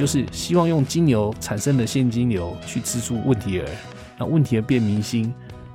[0.00, 3.68] 就是希望用金牛产生的现金流去资助问题儿，
[4.16, 5.30] 那问题儿变明星，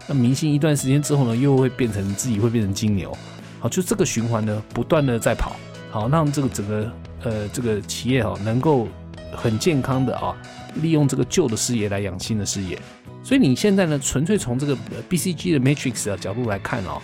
[0.07, 3.15] 那明星一段时间之后呢，又会变成自己会变成金牛，
[3.59, 5.55] 好，就这个循环呢，不断的在跑，
[5.91, 6.91] 好，让这个整个
[7.21, 8.87] 呃这个企业哈能够
[9.31, 10.35] 很健康的啊，
[10.81, 12.81] 利用这个旧的事业来养新的事业。
[13.23, 14.75] 所以你现在呢，纯粹从这个
[15.07, 16.99] BCG 的 Matrix 的角度来看哦，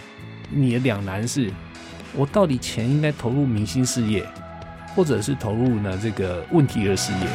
[0.49, 1.51] 你的两难是，
[2.17, 4.25] 我到底钱应该投入明星事业？
[4.95, 7.27] 或者是投入呢这个问题的事业。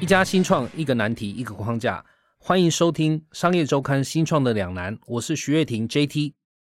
[0.00, 2.04] 一家新创，一个难题，一个框架。
[2.38, 6.32] 欢迎收听商业周刊新创的两难，我是徐月婷 JT。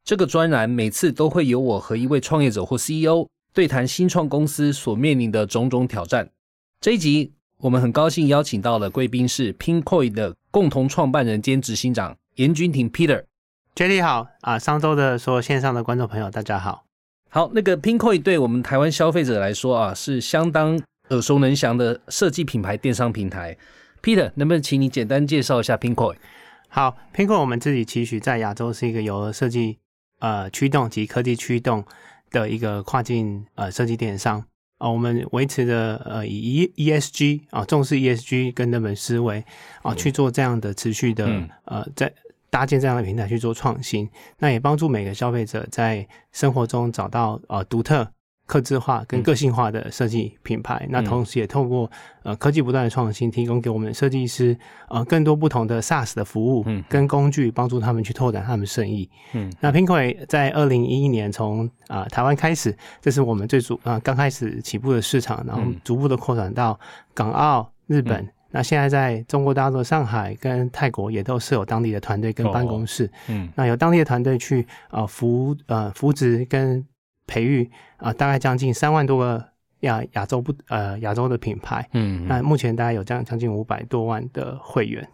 [0.05, 6.31] 这个专栏每次都会由我和一位创业者或 CEO 对谈新创公司所面临的种种挑战。
[6.81, 13.25] 这一集我们很高兴邀请到了贵宾是 Pinkoi 的共同创办人兼执行长严君庭 Peter。
[13.77, 14.59] J d 好啊！
[14.59, 16.87] 上周的所有线上的观众朋友，大家好。
[17.29, 23.55] 好，那个 Pinkoi 对我们台湾消费者来说啊，是相当耳熟能详的设计品牌电商平台。
[24.03, 26.17] Peter，能不能请你简单介绍一下 Pinkoi？
[26.69, 29.77] 好，Pinkoi 我们自己期许在亚洲是一个由设计
[30.21, 31.85] 呃驱动及科技驱动
[32.31, 34.43] 的一个跨境呃设计电商
[34.79, 34.89] 啊。
[34.89, 39.45] 我们维持的呃以 E ESG 啊重视 ESG 跟那本思维
[39.83, 41.27] 啊去做这样的持续的
[41.67, 42.11] 呃在。
[42.51, 44.09] 搭建这样的平台去做创新，
[44.39, 48.09] 那也帮助每个消费者在生活中找到呃独特、
[48.47, 50.87] 客制化跟个性化的设计品牌。
[50.89, 51.91] 那同时也透过
[52.23, 54.57] 呃科技不断的创新，提供给我们设计师
[54.89, 59.11] 呃更多不同的 SaaS 的服务跟工具，帮助他们去拓展他们生意。
[59.33, 66.79] 嗯，那 Pinkoi 在二零一一年从啊台湾开始，这是我们最主啊刚开始起步的市场，然后逐步的扩展到
[67.13, 68.27] 港澳、日本。
[68.57, 76.83] 那现在在中国大陆、上海跟泰国也都设有当地的团队跟办公室，嗯，那有当地的团队去呃扶呃扶植跟
[77.27, 79.45] 培育啊，大概将近三万多个
[79.81, 85.07] 亚亚洲不呃亚洲的品牌，嗯，那目前大概有将将近五百多万的会员。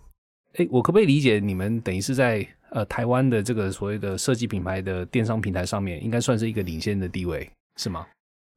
[0.59, 8.07] 哎，我可不可以理解你们等于是在呃台湾的这个所谓的设计品牌的电商平台上面，应该算是一个领先的地位，是吗？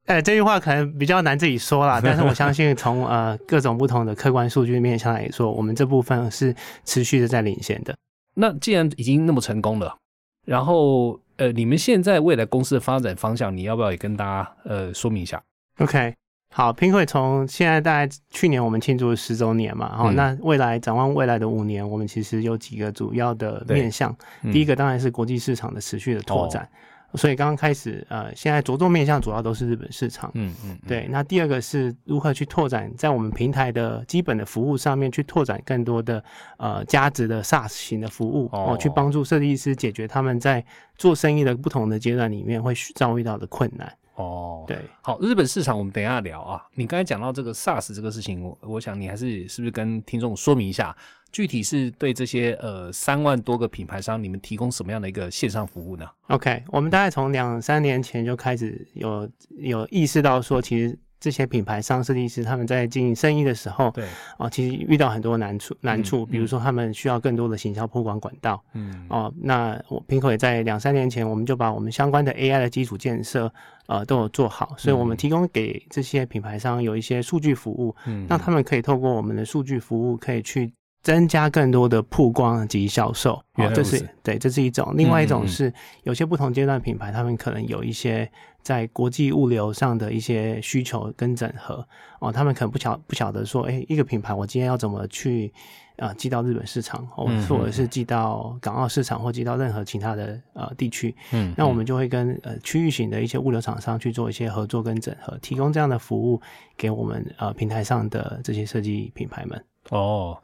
[0.06, 7.94] 哎，这句话可能比较难自己说啦， 但是我相信从呃各种不同的客观数据面向来说，我们这部分是持续的在领先的。
[8.34, 9.96] 那既然已经那么成功了，
[10.46, 15.42] 然后呃，你们现在未来公司的发展方向，你要不要也跟大家呃说明一下
[15.78, 16.14] ？OK，
[16.54, 24.16] 好，拼会从现在大概去年我们庆祝十周年嘛，好，那未来展望未来的五年，我们其实有几个主要的面向，
[24.52, 26.68] 第一个当然是国际市场的持续的拓展。
[27.14, 30.30] 所以刚刚开始，呃，现在着重面向主要都是日本市场。
[30.34, 31.06] 嗯嗯，对。
[31.10, 36.22] 那第二个是如何去拓展在我们平台的基本的服务上面去拓展更多的
[36.58, 40.64] 呃价值的 SaaS 型的服务，哦，去帮助设计师解决他们在
[40.96, 43.90] 做生意的不同的阶段里面会遭遇到的困难。
[44.16, 44.78] 哦，对。
[45.00, 46.62] 好，日本市场我们等一下聊啊。
[46.74, 50.96] 你刚才讲到这个 SaaS 这个事情，我我想你还是是不是跟听众说明一下？
[51.32, 59.28] 具体是对这些呃三万多个品牌商，你们提供什么样的一个线上服务呢？OK，我们大概从两三年前就开始有
[59.58, 64.04] 有意识到说，其实这些品牌商设计师他们在经营生意的时候，对
[64.38, 73.52] 啊，其实遇到很多难处难处，比如说他们需要更多的行销铺管管道，嗯哦，那我平口也在两三年前，我们就把我们相关的 AI 的基础建设
[73.86, 80.72] 呃都有做好，所以我们提供给这些品牌商有一些数据服务，嗯，让他们可以透过我们的数据服务可以去。
[81.06, 83.40] 增加更多的曝光及销售，
[83.72, 84.92] 这是对，这是一种。
[84.96, 85.72] 另外一种是，
[86.02, 88.28] 有些不同阶段品牌，他们可能有一些
[88.60, 91.86] 在国际物流上的一些需求跟整合
[92.18, 95.52] 哦，他们可能不晓不晓得说，哎，一个品牌我今天要怎么去
[95.96, 101.14] 啊寄到日本市场，或或者是寄到港澳市场，或寄到任何其他的呃地区。
[101.30, 106.42] 嗯，那我们就会跟呃区域型的一些物流厂商去做一些合作跟整合，提供这样的服务
[106.76, 109.64] 给我们呃平台上的这些设计品牌们。
[109.90, 110.36] 哦。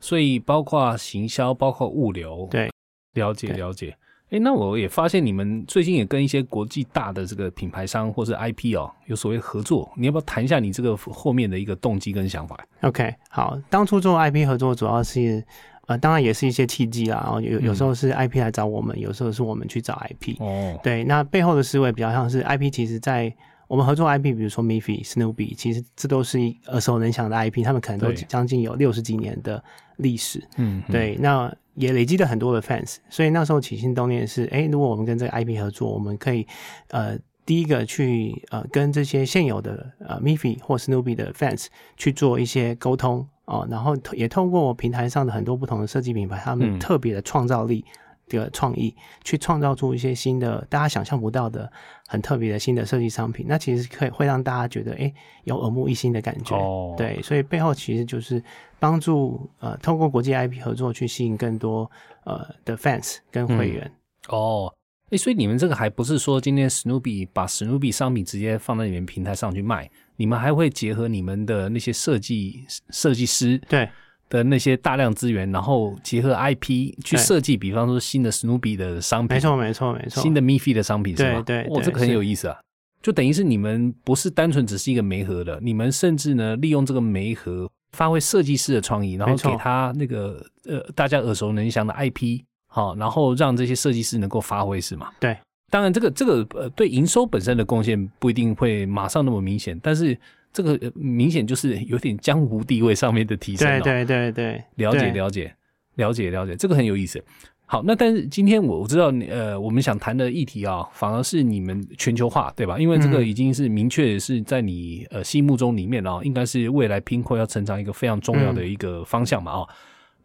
[0.00, 2.70] 所以包括行销，包括物流，对，
[3.14, 3.96] 了解了解。
[4.30, 9.90] 哎，那我也发现你们最近也跟一些国际大的这个品牌商或是 IP 哦，有所谓合作。
[9.96, 15.42] 你要不要谈一下你这个后面的一个动机跟想法？OK，好，当初做 IP 合作主要是
[15.86, 17.22] 呃，当然也是一些契机啦。
[17.24, 20.36] 然后有有时候是 IP 来找我们，有时候是我们去找 IP。
[20.40, 23.34] 哦，对，那背后的思维比较像是 IP，其实在。
[23.68, 29.62] 我们合作 IP，比如说 Miffy、Snoopy，其实这都是耳熟能详的 IP，他们可能都将近有六十几年的
[29.98, 30.42] 历史。
[30.56, 36.46] 嗯，对，那也累积了很多的 fans，所以那时候起心动念是，哎，如果我们跟这个 IP 合作，我们可以
[36.88, 41.66] 呃，第一个去呃跟这些现有的呃 Miffy 或 Snoopy 的 fans
[41.96, 47.84] 去做一些沟通哦，然后也透过平台上的很多不同的设计品牌，他们特别的创造力。
[48.28, 48.94] 这个创意，
[49.24, 51.70] 去创造出一些新的大家想象不到的、
[52.06, 53.46] 很特别的新的设计商品。
[53.48, 55.12] 那其实可以会让大家觉得，哎，
[55.44, 56.56] 有耳目一新的感觉。
[56.56, 58.42] 哦，对，所以背后其实就是
[58.78, 61.90] 帮助呃，透过国际 IP 合作去吸引更多
[62.24, 63.90] 呃的 fans 跟会员。
[64.28, 64.72] 哦，
[65.10, 73.88] 哎，所以你们这个还不是说今天史努比把史努比商品直接放在你们平台上去卖，你们还会结合你们的那些设计设计师对
[74.28, 80.22] 的那些大量资源，然后结合 IP 去设计，比方说新的史努比的商品，没错，没错，没错。
[80.22, 81.38] 新的 Miffy 的商品是吗？
[81.38, 82.56] 哇，对对对这个很有意思啊！
[83.00, 95.10] 就等于是你们不是单纯只是一个媒合的，你们甚至呢利用这个媒合发挥设计师的创意，然后给他那个呃大家耳熟能详的 IP，好，然后让这些设计师能够发挥是吗？
[95.20, 95.38] 对，
[95.70, 100.18] 当然这个这个呃对营收本身的贡献不一定会马上那么明显，但是
[100.52, 103.80] 这个呃明显就是 有点江湖地位上面的提升、哦。
[103.82, 105.54] 对对对对，了解对了解
[105.96, 107.22] 了解了解，这个很有意思。
[107.70, 112.78] 好，那但是今天我我知道呃，我们想谈的议题啊，反而是你们全球化，对吧？
[112.78, 119.66] 因为这个嗯已经是明确是在你呃心目中里面啊，应该是未来拼 i 要成长一个非常重要的一个方向嘛啊、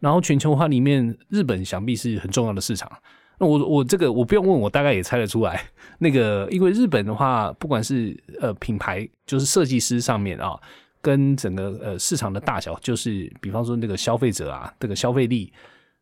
[0.00, 2.90] 然后全球化里面，日本想必是很重要的市场。
[3.38, 5.62] 那我我这个我不用问，我大概也猜得出来。
[5.98, 10.58] 那个因为日本的话，不管是呃品牌，就是设计师上面啊，
[11.00, 15.52] 跟整个呃市场的大小，就是比方说那个消费者啊，这个消费力。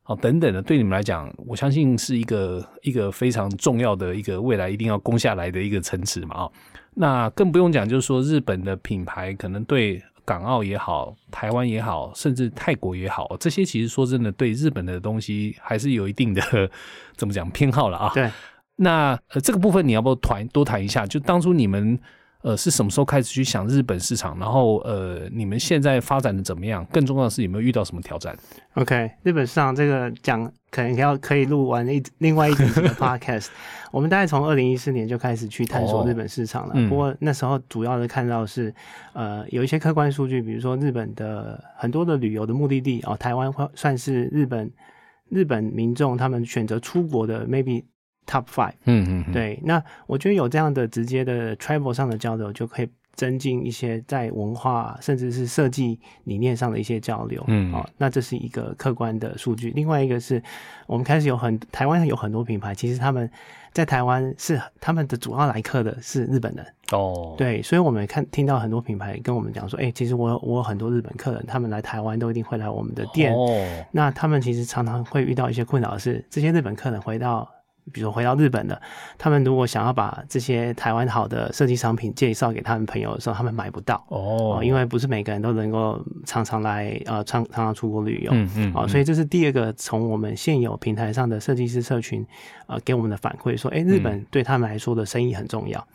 [0.05, 6.51] 哦，等等的，对你们来讲，我相信是一个一个非常重要的一个未来一定要攻下来的一个层次嘛啊、
[6.93, 16.43] 那更不用讲，就是说日本的品牌可能对港澳也好、台湾也好，甚至泰国也好，这些其实说真的，对日本的东西还是有一定的
[17.17, 18.11] 怎么讲偏好了啊。
[18.15, 18.31] 对，
[18.77, 21.05] 那呃这个部分你要不要谈多谈一下？
[21.07, 21.99] 就当初你们
[22.43, 24.39] 呃是什么时候开始去想日本市场？
[24.39, 26.85] 然后呃你们现在发展的怎么样？
[26.87, 28.37] 更重要的是有没有遇到什么挑战
[28.75, 33.49] ？OK，日本市场这个讲可能要可以录完一另外一整集的 podcast。
[33.93, 36.73] 我们大概从二零一四年就开始去探索哦日本市场了。
[36.75, 38.75] 嗯不过那时候主要的看到是，
[39.13, 44.73] 呃，有一些客观数据，比如说日本的很多的旅游的目的地哦，台湾会算是日本
[45.29, 47.85] 日本民众他们选择出国的 maybe
[48.27, 48.73] top five。
[48.87, 57.43] 嗯嗯，嗯，对，那我觉得有这样的直接的 travel 上的交流，就可以增进一些在文化甚至是设计理念上的一些交流。
[57.47, 59.71] 嗯哦，那这是一个客观的数据。
[59.71, 60.43] 另外一个是
[60.87, 63.31] 我们开始有很台湾有很多品牌，其实他们
[63.73, 66.67] 在台湾是他们的主要来客的是日本人。
[66.91, 73.33] 哦，，对，所以我们看听到很多品牌跟我们讲说，哎、其实我有我有很多日本客人，他们来台湾都一定会来我们的店。
[73.33, 77.49] 哦，那他们其实常常会遇到一些困扰是，这些日本客人回到，
[77.93, 78.81] 比如说回到日本的，
[79.19, 88.31] 他们如果想要把这些台湾好的设计商品介绍给他们朋友的时候，他们买不到哦哦，因为不是每个人都能够常常来呃常常常出国旅游。
[88.33, 92.25] 嗯嗯，哦，所以这是第二个从我们现有平台上的设计师社群，
[92.67, 95.87] 呃，给我们的反馈说，哎、日嗯本对他们来说的生意很重要。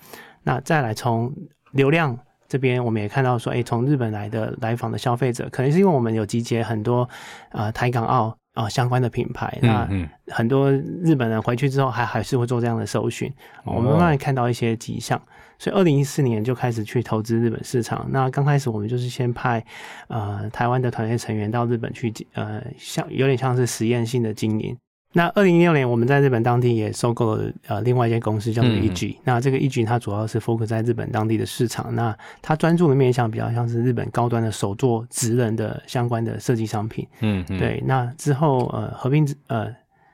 [0.43, 1.33] 那再来从
[1.71, 2.17] 流量
[2.47, 7.07] 这边，我们也看到说，哎、从日本来的来访的消费者，可能是因为我们有集结很多
[7.51, 9.87] 呃台港澳啊、呃相关的品牌，那
[10.29, 13.31] 很多日本人回去之后还还是会做这样的搜寻，
[13.63, 15.21] 哦我们慢慢看到一些迹象，
[15.59, 18.07] 所以二零一四年就开始去投资日本市场。
[18.09, 19.63] 那刚开始我们就是先派
[20.07, 24.75] 呃台湾的团队成员到日本去呃像有点像是实验性的经营。
[25.13, 37.07] 那二零一六年我们在日本当地也收购了呃另外一间公司叫做 EG，、那这个 EG 它主要是 focus 在日本当地的市场，那它专注的面向比较像是日本高端的手作职人的相关的设计商品。
[37.21, 39.73] 嗯嗯，对，那之后呃合并之呃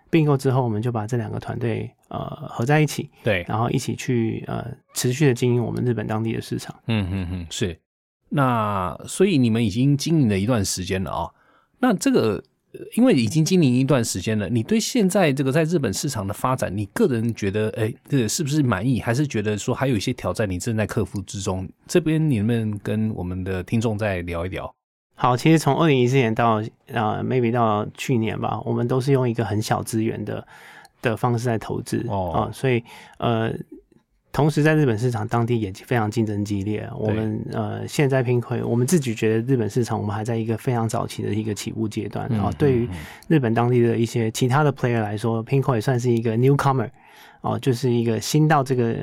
[0.09, 6.73] 并购之后，我们就把这两个团队呃合在一起，对，然后一起去呃持续的经营我们日本当地的市场。
[6.88, 7.77] 嗯嗯嗯，是。
[8.29, 11.29] 那所以你们已经经营了一段时间了啊、
[11.79, 12.43] 那这个呃
[12.95, 18.99] 因为已经经营一段时间了，你对现在这个在日本市场的发展，你个人觉得，哎，这个是不是满意？
[18.99, 21.67] 还是觉得说还有一些挑战你正在克服之中？
[21.87, 24.73] 这边你们跟我们的听众再聊一聊？
[25.15, 30.47] 好，其实从二零一四年到呃 maybe 到去年吧，我们都是用一个很小资源的
[31.01, 32.83] 的方式在投资哦啊、所以
[33.17, 33.53] 呃。
[34.33, 36.89] 同时，在日本市场当地也非常竞争激烈。
[36.97, 42.27] 我们呃现在拼亏，我们自己觉得日本市场我们还在一个非常早期的一个起步阶段。
[42.31, 42.97] 然后对于嗯
[43.27, 46.89] 日本当地的一些其他的 player 来说，Pinko 也算是一个 newcomer，
[47.41, 48.95] 哦，就是一个新到这个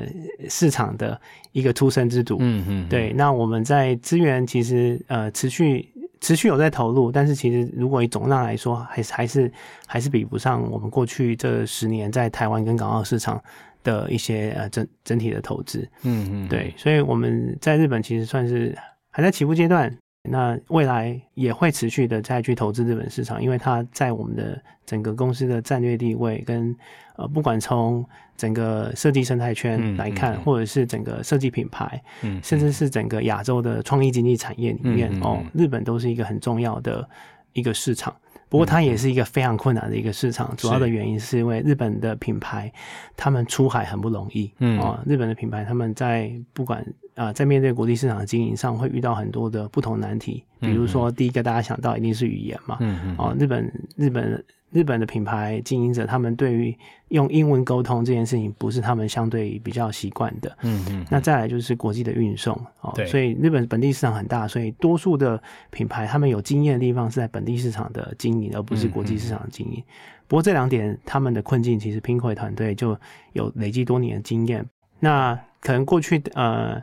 [0.49, 1.19] 市场的
[1.53, 2.35] 一个出生之犊。
[2.39, 9.51] 嗯嗯，对，那我们在资源其实呃持续持续有在投入，但是其实如果以总量来说，还是还是
[9.87, 13.41] 还是比不上我们过去这十年在台湾跟港澳市场
[13.83, 15.87] 的一些呃整整体的投资。
[16.03, 18.77] 嗯嗯，对，所以我们在日本其实算是
[19.09, 19.95] 还在起步阶段。
[20.29, 26.75] 那未来也会持续的再去投资日本市场，因为它在我们的整个公司的战略地位跟
[27.15, 28.05] 呃，不管从
[28.37, 37.09] 整个设计生态圈来看，或者是整个设计品牌，嗯，甚至是整个亚洲的创意经济产业里面哦，日本都是一个很重要的
[37.53, 38.15] 一个市场。
[38.51, 42.71] 不过它也是一个非常困难的一个市场，主要的原因是因为日本的品牌
[43.15, 44.77] 他们出海很不容易，嗯。
[44.77, 54.43] 啊，日本的品牌他们在不管啊在面对国际市场的经营上会遇到很多的不同难题，比如说第一个大家想到一定是语言嘛，嗯嗯，哦日本日本。
[54.71, 56.75] 日本的品牌经营者，他们对于
[57.09, 60.57] 用英文沟通这件事情，不是他们相对比较习惯的。
[60.61, 61.05] 嗯嗯。
[61.09, 69.83] 那再来就是国际的运送哦，所以日本本地市场很大，所以多数的品牌他们有经验的地方是在本地市场的经营，而不是国际市场的经营。
[70.27, 72.97] 不过这两点他们的困境，其实 p i n k o 团队就
[73.33, 74.65] 有累积多年的经验。
[74.99, 76.81] 那可能过去呃。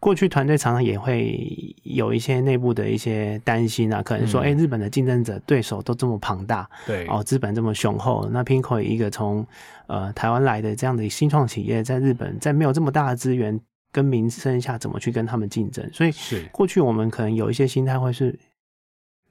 [0.00, 9.44] 过去团队常常也会有一些内部的一些担心啊，可能说，哎，日本的竞争者对手都这么庞大，对，哦，资本这么雄厚，那 Pinko 一个从
[9.88, 13.58] 呃台湾来的这样的新创企业，在日本在没有这么大的资源
[13.90, 15.84] 跟名声下，怎么去跟他们竞争？
[15.92, 18.38] 所以，是过去我们可能有一些心态会是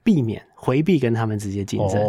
[0.03, 2.01] 避免回避跟他们直接竞争，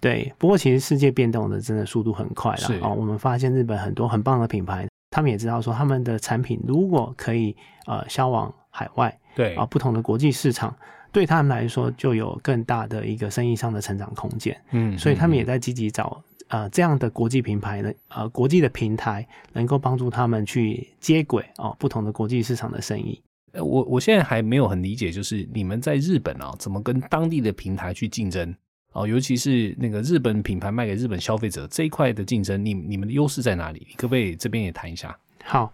[0.00, 0.30] 对。
[0.36, 4.86] 不过，其实世界变动的真的速度很快了哦，我们发现日本很多很棒的品牌。
[5.10, 10.76] 他们也知道说，他们的产品如果可以呃销往海外，对啊不同的国际市场，
[11.12, 14.60] 对他们来说就有更大的一个生意上的成长空间。
[14.72, 23.22] 嗯，所以他们也在积极找呃这样的国际品牌的呃国际的平台，能够帮助他们去接轨哦不同的国际市场的生意。
[23.54, 28.54] 我我现在还没有很理解，就是你们在日本啊，怎么跟当地的平台去竞争？
[28.96, 33.86] 哦，尤其是那个日本品牌卖给日本消费者这一块的竞争，你你们的优势在哪里？
[33.98, 35.14] 可不可以这边也谈一下？
[35.44, 35.70] 好，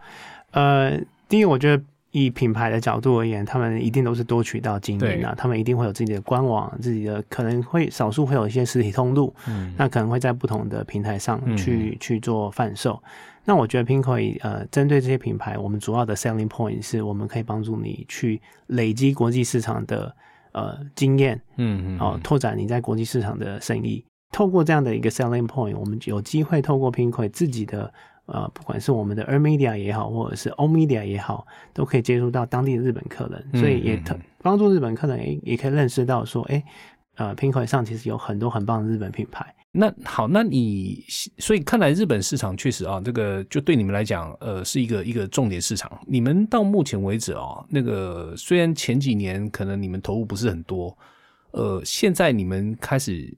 [0.51, 0.99] 呃，
[1.29, 13.01] 第一，我觉得以品牌的角度而言，他们一定都是多渠道经营啊，他们一定会有自己的官网，自己的可能会少数会有一些实体通路，嗯，那可能会在不同的平台上去去做贩售。
[13.45, 20.13] 那我觉得 Pinko 呃，针对这些品牌，我们主要的 selling point 是我们可以帮助你去累积国际市场的。
[20.53, 27.93] 呃，经验，嗯嗯，哦，拓展你在国际市场的生意，透过这样的一个 selling point，我们有机会透过 Pinko 自己的
[28.27, 36.63] 呃，不管是我们的 e media 也好，或者是 O media 也好，都可以接触到当地的日本客人，所以也特帮助日本客人也也可以认识到说，哎，
[37.17, 39.55] 呃，Pinko 上其实有很多很棒的日本品牌。
[39.75, 41.03] 那好，那你
[41.39, 45.99] 所以看来日本市场确实啊，这个就对你们来讲，呃，是一个一个重点市场。
[46.07, 50.95] 你们到目前为止哦，那个虽然前几年可能你们投入不是很多，
[51.53, 53.35] 呃，现在你们开始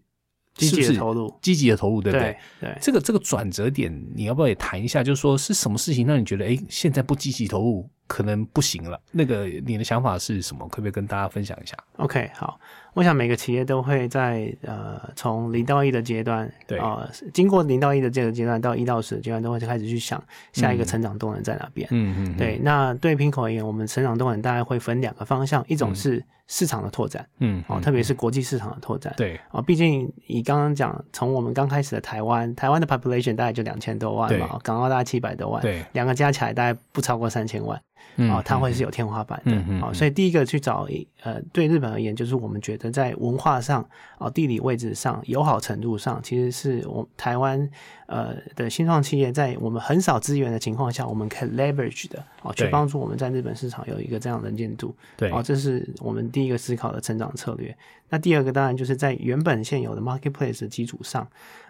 [0.57, 2.37] 积极的投入，积极的投入，对不对？
[2.61, 5.05] 对，这个这个转折点，你要不要也谈一下？
[5.05, 9.00] 就是说是什么事情让你觉得，哎，现在不积极投入可能不行了？
[9.12, 10.67] 那个你的想法是什么？
[10.69, 12.59] 可不可以跟大家分享一下？OK，好。
[12.95, 20.23] 我想每个企业都会在呃从零到一的阶段，对啊，经过零到一的这个阶段到一到十阶段，都会开始去想
[20.53, 21.87] 下一个成长动能在哪边。
[21.91, 22.59] 嗯嗯，对。
[22.63, 29.13] 那对平口而言，我们成长动能大概会分两个方向，一种是市场的拓展，嗯，哦，特别是国际市场的拓展。
[29.17, 37.81] 对啊，毕竟以刚刚讲，从我们刚开始的台湾，台湾的 population 大概就两千多万嘛，港澳大概七百多万，对，两个加起来大概不超过三千万。
[38.16, 39.52] 啊，它会是有天花板的
[39.85, 40.87] 啊，所以第一个去找
[41.23, 43.87] 呃，对日本而言，就是我们觉得在文化上
[44.18, 47.68] 啊、地理位置上、友好程度上，其实是我台湾
[48.07, 54.95] 呃的新创企业在我们很少资源的情况下，我们可以 leverage 的啊，去帮助我们在日本市场有一个这样的能见度。
[55.17, 57.77] 对，啊，这是我们第一个思考的成长策略。
[58.09, 61.27] 那第二个当然就是在原本现有的 marketplace 的基础上，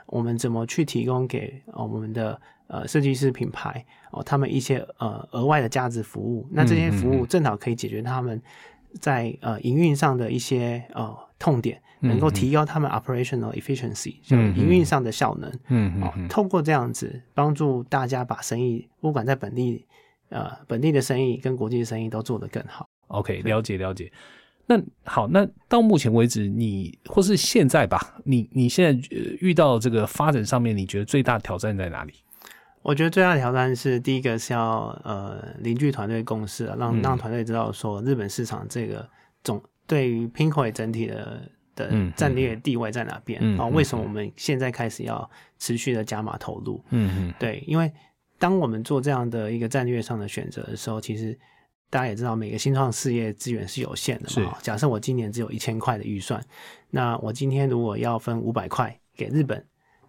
[0.06, 2.40] 我们怎么去提供给啊我们的。
[2.66, 8.40] 呃，设计师品牌哦，他们一些呃额外的价值服务，那这些服务正好可以解决他们
[9.00, 15.50] 在呃营运上的一些呃痛点，能够提高他们 operational efficiency，就营运上的效能。
[15.68, 19.84] 嗯嗯，透过这样子帮助大家把生意，不管在本地
[20.28, 22.86] 呃本地的生意跟国际的生意都做得更好。
[23.08, 24.10] OK，了解了解。
[24.66, 29.08] 那好，那到目前为止，你或是现在吧，你你现在
[29.40, 32.14] 遇到这个发展上面，你觉得最大挑战在哪里？
[32.84, 39.08] 我觉得最大的挑战是，第一个是要呃凝聚团队共识，让让团队知道说日本市场这个
[39.42, 43.68] 总对于 Pinko 整体的的战略地位在哪边然后？
[43.68, 46.84] 为什么我们现在开始要持续的加码投入？
[46.90, 47.90] 嗯嗯，对，因为
[48.38, 51.36] 当我们做这样的一个战略上的选择的时候，其实
[51.88, 54.58] 大家也知道，每个新创事业资源是有限的嘛。
[54.60, 56.38] 假设我今年只有一千块的预算，
[56.90, 59.64] 那我今天如果要分五百块给日本。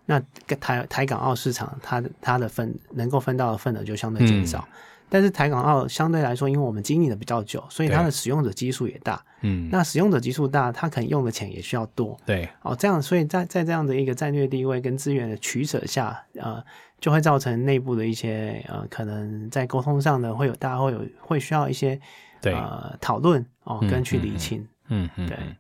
[0.05, 0.19] 那
[0.59, 4.67] 台台港澳市场，它的它的份能够分到的份额就相对减少。
[5.07, 9.23] 但是台港澳相对来说，因为我们经营的比较久，所以它的使用者基数也大。
[9.41, 12.19] 嗯，那使用者基数大，它可能用的钱也需要多。
[12.25, 16.61] 对，哦，这样，所以在在这样的一个战略地位跟资源的取舍下，呃，
[16.99, 21.99] 就会造成内部的一些呃，可能在沟通上呢，会有大家会有会需要一些
[22.41, 24.67] 对呃讨论哦，嗯跟去理清。
[24.87, 25.55] 嗯嗯，对嗯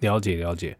[0.00, 0.76] 了解了解。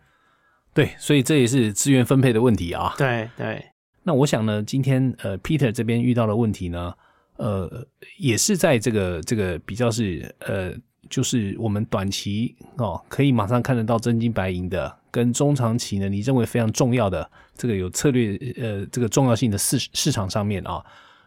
[0.81, 2.95] 对，所以这也是资源分配的问题啊。
[2.97, 3.63] 对对，
[4.03, 6.95] 那我想呢，今天呃，Peter 这边遇到的问题呢，
[7.37, 10.73] 呃，也是在这个这个比较是呃，
[11.11, 20.83] 就是我们短期哦，可以马上看得到真金白银的，跟中长期呢，你认为非常重要的这个有策略呃这个重要性的市市场上面啊，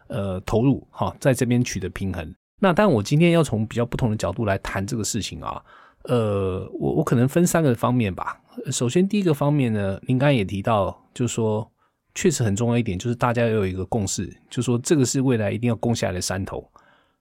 [0.08, 2.34] 呃，投入哈、在这边取得平衡。
[2.60, 5.62] 那当然，我今天要从比较不同的角度来谈这个事情啊。
[6.04, 8.38] 呃，我我可能分三个方面吧。
[8.70, 11.70] 首先，第一个方面呢，您刚刚也提到，就是说，
[12.14, 16.68] 确实很重要一点，就是大家要有一个共识，就是说这个是未来一定要攻下来的山头。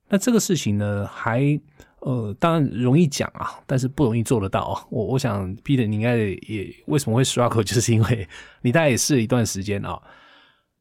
[0.10, 1.60] 那这个事情呢，还
[2.02, 4.86] 呃，当然容易讲啊，但是不容易做得到啊。
[4.90, 8.28] 我我想，Peter，你应该也为什么会 struggle， 就是因为
[8.62, 10.00] 你大概也试了一段时间啊。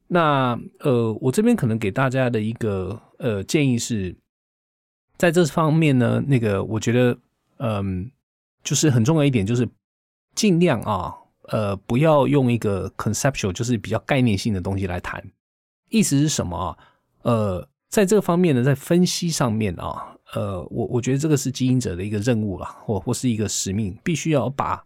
[0.09, 4.15] 那呃，我这边可能给大家的一个呃建议是，
[5.17, 7.17] 在这方面呢，那个我觉得，
[7.59, 8.11] 嗯、
[8.63, 9.67] 就是很重要一点，就是
[10.35, 11.15] 尽量啊，
[11.49, 15.23] 呃，不要用一个 conceptual，就是比较概念性的东西来谈。
[15.91, 16.79] 意思是什么啊？
[17.23, 24.83] 呃，在这个方面呢，在分析上面啊，呃，我我觉得这个是经营者的一个任务啦，或或是一个使命，必须要把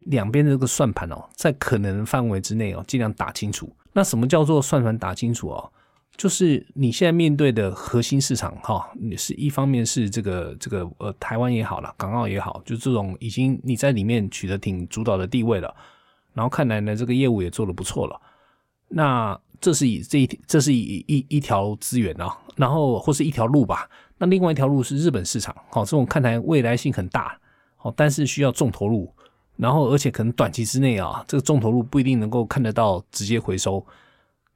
[0.00, 3.74] 两边的这个算盘哦，在可能范围之内哦，尽量打清楚。
[3.92, 5.72] 那什么叫做算盘打清楚哦？
[6.16, 15.74] 就是你现在面对的核心市场哈，你是一方面是这个这个呃台湾也好了，港澳也好，就这种已经你在里面取得挺主导的地位了，
[16.32, 18.20] 然后看来呢这个业务也做得不错了，
[18.88, 23.88] 那这是以这一这是一一一条资源啊，然后或是一条路吧。
[24.16, 27.36] 那另外一条路是日本市场，好、这种看来未来性很大，
[27.76, 29.12] 好、但是需要重投入，
[29.56, 33.84] 然后而且可能短期之内啊，这个重投入不一定能够看得到直接回收。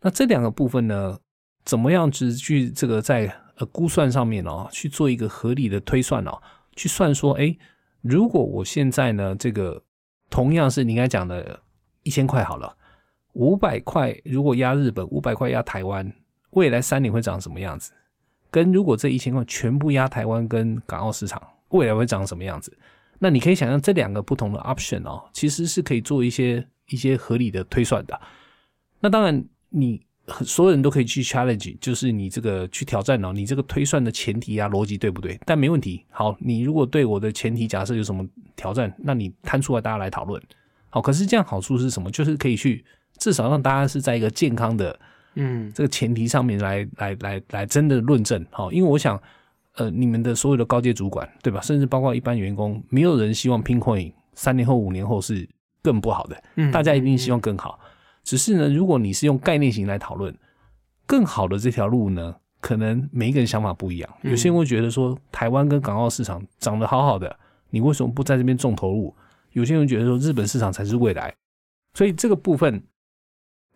[0.01, 1.19] 那这两个部分呢，
[1.69, 6.41] 怎么样子去这个在呃估算上面哦，去做一个合理的推算哦，
[6.75, 7.55] 去算说，哎，
[8.01, 9.83] 如果我现在呢，这个
[10.31, 11.61] 同样是你刚才讲的
[12.05, 12.75] 一千块好了，
[13.35, 16.11] 五百块如果压日本，五百块压台湾，
[16.53, 17.93] 未来三年会长什么样子？
[18.51, 22.75] 跟如果这一千块全部压台湾跟港澳市场，未来会长什么样子？
[23.19, 28.19] 那你可以想象这两个不同的 option 哦，其实是可以做一些一些合理的推算的。
[29.01, 30.01] 那当然，你
[30.45, 35.39] 所有人都可以去 challenge，就是你这个去挑战哦，你这个推算的前提啊逻辑对不对？
[35.47, 36.05] 但没问题。
[36.11, 40.43] 好，你如果对我的前提假设有什么挑战，那你摊出来大家来讨论。
[40.91, 42.11] 好，可是这样好处是什么？
[42.11, 42.85] 就是可以去
[43.19, 44.99] 至少让大家是在一个健康的
[45.35, 48.45] 嗯这个前提上面来来来来真的论证。
[48.51, 49.21] 好，因为我想，
[49.77, 55.49] 呃，你们的所有的高阶主管对吧，甚至包括一般员工，没有人希望 Pincoin 三年后、五年后是
[55.83, 56.43] 更不好的。
[56.57, 57.79] 嗯，大家一定希望更好。
[58.29, 60.37] 只是呢，如果你是用概念型来讨论，
[61.07, 64.17] 更好的这条路呢，可能每一个人想法不一样。
[64.23, 67.35] 嗯有些人会觉得说，台湾跟港澳市场长得好好的，
[67.71, 69.17] 你为什么不在这边重投入？
[69.53, 71.35] 有些人觉得说，日本市场才是未来。
[71.95, 72.85] 所以这个部分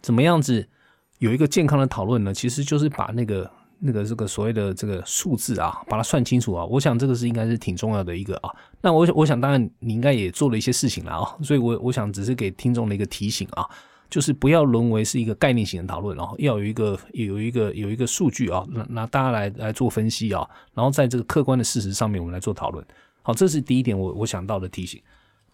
[0.03, 0.69] 怎么样子
[1.17, 2.35] 有一个健康的讨论呢？
[2.35, 6.63] 其实就是把那个那个这个所谓的这个数字啊，把它算清楚啊。
[6.67, 8.51] 我想这个是应该是挺重要的一个啊。
[8.83, 13.67] 那我我想当然你应该也做了一些事情了啊，所以我我想只是给听众的一个提醒啊。
[14.13, 22.85] 就是不要沦为是一个概念型的讨论，然后要有一个有一个有一个数据啊，拿拿大家来来做分析啊，然后在这个客观的事实上面我们来做讨论。
[23.23, 25.01] 好，这是第一点我我想到的提醒。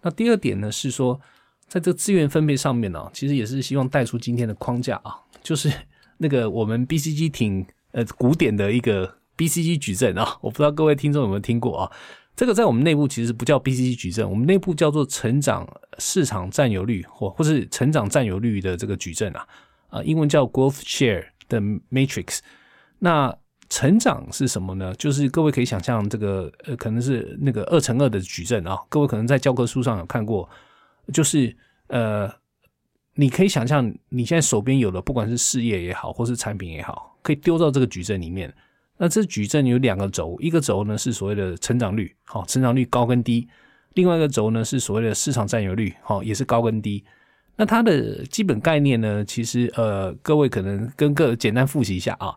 [0.03, 1.21] 那第二点呢是说，
[1.68, 5.73] 在这个资源分配上面呢、其实也是希望带出今天的框架啊，就是
[6.16, 11.92] 那个我们 BCG 挺呃古典的一个 BCG 矩阵啊，我不知道各位听众有没有听过啊？
[12.38, 19.44] 这个在我们内部其实不叫 BCG 矩阵，我们内部叫做成长市场占有率或或是成长占有率的这个矩阵啊，
[19.88, 22.38] 啊，英文叫 Growth Share 的 Matrix。
[23.01, 23.37] 那
[23.68, 24.94] 成长是什么呢？
[24.94, 30.48] 就是各位可以想象这个呃，可能是那个二乘二的矩阵啊，各位可能在教科书上有看过，
[31.12, 31.57] 就是
[31.88, 32.33] 呃，
[33.14, 38.55] 你可以想象你现在手边有的，不管是事业也好，或是产品也好，可以丢到这个矩阵里面。
[38.99, 43.47] 那这矩阵有两个轴，一个轴呢是所谓的成长率，好，成长率高跟低；
[43.95, 47.05] 另外一个轴呢是所谓的市场占有率，好，也是高跟低。
[47.57, 52.37] 那它的基本概念呢，其实呃，各位可能跟各简单复习一下啊，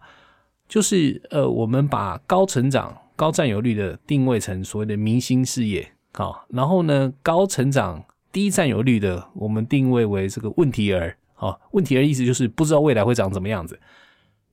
[0.68, 13.80] 就是呃，我们把高成长、高占有率的定位成所谓的明星事业，好，然后呢，高成长、低占有率的，我们定位为这个问题儿，好，问题儿意思就是不知道未来会长怎么样子。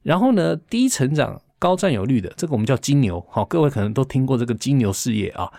[0.03, 5.51] 然后呢，低成长、高占有率的，这个我们叫金牛，好，各位可能都听过这个金牛事业啊。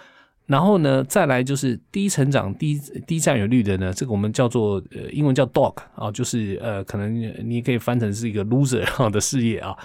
[0.46, 7.14] 然后呢，再来就是低成长、低低占有率的呢，这个我们叫做呃，英文叫 dog 啊，就是呃，可能
[7.48, 9.78] 你可以翻成是一个 loser 的事业啊。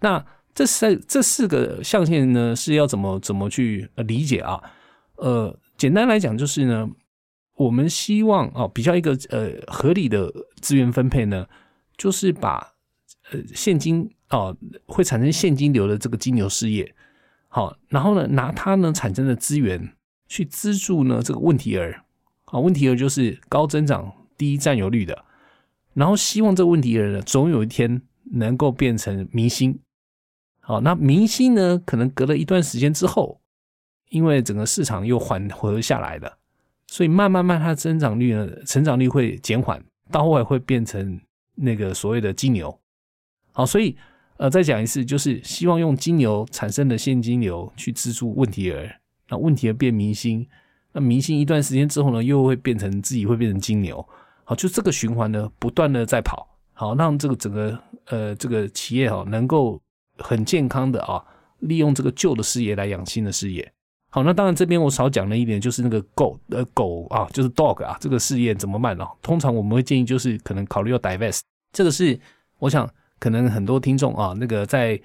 [0.00, 0.22] 那
[0.54, 4.60] 这四这四个象限呢，是要怎么怎么去理解啊？
[5.16, 6.86] 呃，简单来讲就是呢，
[7.56, 11.46] 我们希望啊，比较一个呃合理的资源分配呢，
[11.96, 12.74] 就是把
[13.32, 14.56] 呃现金哦
[14.86, 16.94] 会产生现金流的这个金牛事业。
[17.48, 19.94] 好，然后呢，拿它呢产生的资源
[20.26, 22.02] 去资助呢这个问题儿，
[22.46, 25.24] 好，问题儿就是高增长低占有率的，
[25.92, 29.78] 然后希望这个问题儿呢总有一天能够变成明星，
[30.62, 33.40] 好，那明星呢可能隔了一段时间之后，
[34.08, 36.38] 因为整个市场又缓和下来了，
[36.88, 41.20] 所以慢慢慢它的增长率呢成长率会减缓，到后来会变成
[41.54, 42.76] 那个所谓的金牛，
[43.52, 43.96] 好，所以。
[44.36, 50.44] 呃，再讲一次，就是希望用金牛产生的现金流去资助问题儿，那问题儿变明星，
[50.92, 54.04] 那明星一段时间之后呢，又会变成自己会变成金牛，
[54.42, 59.80] 好，就这个循环呢，不断的在跑，好，让这个整个呃这个企业哈，能够
[60.18, 61.24] 很健康的啊，
[61.60, 63.72] 利用这个旧的事业来养新的事业，
[64.10, 69.06] 好，那当然这边我少讲了一点，就是那个狗呃狗啊，就是 dog 啊，这个事业怎么办呢？
[69.22, 71.42] 通常我们会建议就是可能考虑要 divest，
[71.72, 72.18] 这个是
[72.58, 72.90] 我想。
[73.24, 75.00] 可能很多听众啊，那个在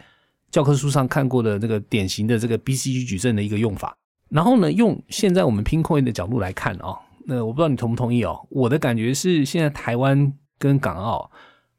[0.51, 3.95] 教科书上看过的这个典型的这个 BCG 矩阵的一个用法，
[4.27, 8.45] 然后呢，用现在我们拼 coin 的角度来看啊，那我不知道你同不同意哦。
[8.49, 11.31] 我的感觉是，现在台湾跟港澳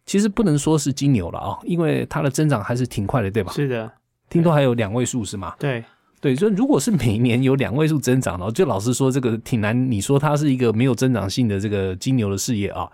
[0.06, 3.52] 其实不能说是金牛了啊，因为它的增长还是挺快的，对吧？
[3.52, 3.92] 是的，
[4.30, 5.54] 听说还有两位数是吗？
[5.58, 5.84] 对
[6.22, 9.90] 对，所以如果是每年有两位数增长的，就老实说，这个挺难。
[9.90, 12.90] 你说它是一个没有增长性的这个金牛的事业啊？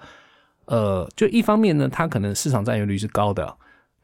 [0.66, 3.46] 呃，就一方面呢，它可能市场占有率是高的；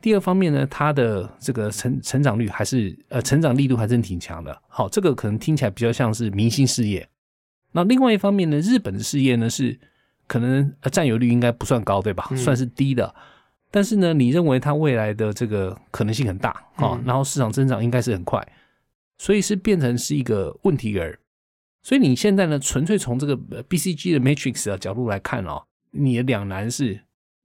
[0.01, 4.57] 第二方面呢，它的这个成成长率还是呃成长力度还是挺强的。
[4.69, 7.09] 好，这个可能听起来比较像是明星事业。
[7.73, 9.79] 那另外一方面呢，日本的事业呢是
[10.27, 12.31] 可能占有率应该不算高，对吧？
[12.37, 13.15] 算是低的。
[13.71, 17.01] 但是呢，你认为它未来的这个可能性很大啊？
[17.05, 18.47] 然后市场增长应该是很快，
[19.19, 21.19] 所以是变成是一个问题儿。
[21.83, 25.65] 所以你现在呢，纯粹从这个 BCG 的 Matrix 的角度来看哦。
[25.93, 27.01] 你的两难是，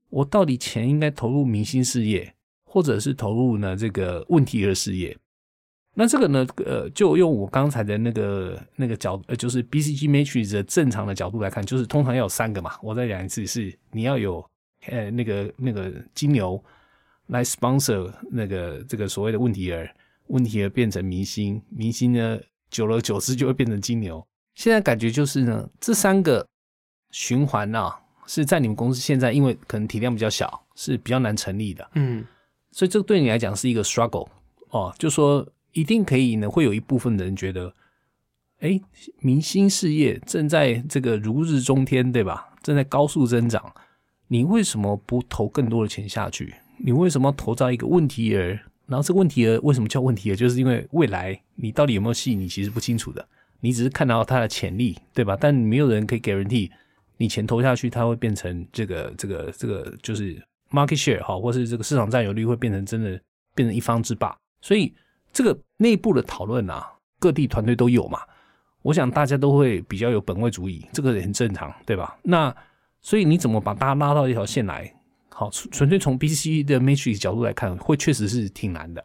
[0.10, 2.34] 我到底钱应该投入明星事业，
[2.64, 5.16] 或者是投入呢这个问题的事业？
[5.94, 12.72] 那这个呢，呃，就用我刚才的那个那个角，呃，就是 BCG Matrix 的正常的角度来看，就是通常要有三个嘛。
[12.82, 14.48] 我再讲一次，是你要有
[14.86, 16.64] 呃那个那个金牛
[17.28, 19.92] 来 sponsor 那个这个所谓的问题儿，
[20.28, 24.26] 问题儿变成明星，明星呢久了久之就会变成金牛。
[24.54, 26.48] 现在感觉就是呢，这三个
[27.12, 28.00] 循环啊。
[28.28, 31.90] 是在你们公司现在，因为可能体量比较小，是比较难成立的。
[31.96, 32.24] 嗯，
[32.72, 34.28] 所以这个对你来讲是一个 struggle
[34.70, 37.74] 哦，就说一定可以呢，会有一部分的人觉得，
[38.60, 38.80] 哎，
[39.22, 42.54] 明星事业正在这个如日中天，对吧？
[42.62, 43.74] 正在高速增长，
[44.28, 46.54] 你为什么不投更多的钱下去？
[46.80, 48.60] 你为什么要投到一个问题儿？
[48.88, 50.36] 然后这个问题儿为什么叫问题儿？
[50.36, 53.26] 就是因为未来你到底有没有戏，你其实不清楚的，
[53.62, 55.38] 你只是看到它的潜力，对吧？
[55.40, 56.70] 但没有人可以 guarantee。
[57.18, 60.36] 你钱投下去，它会变成这个、这个、这个，就是
[60.72, 63.20] market share 哈，或是这个市场占有率会变成真的
[63.56, 64.36] 变成一方之霸。
[64.62, 64.94] 所以
[65.34, 66.88] 这个内部的讨论啊，
[67.20, 68.20] 各地团队都有嘛。
[68.84, 72.18] 我想大家都会比较有本位主义，这个也很正常，对吧？
[72.24, 72.56] 那
[73.02, 74.94] 所以你怎么把大家拉到一条线来？
[75.30, 79.04] 好，纯粹从 B C 的 matrix 角度来看，会确实是挺难的。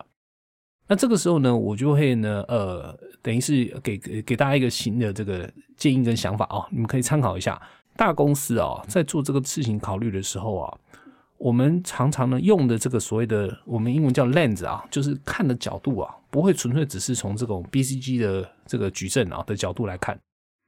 [0.87, 7.61] 那这个时候呢，我就会呢，呃，等于是给给大家一个新的这个建议跟想法啊，你们可以参考一下。
[7.96, 10.78] 大公司啊，在做这个事情考虑的时候啊，
[11.37, 20.18] 我们常常呢用的这个所谓的我们英文叫 lens 啊，就是看的角度啊，不会纯粹只是从这种 BCG 的这个矩阵啊的角度来看，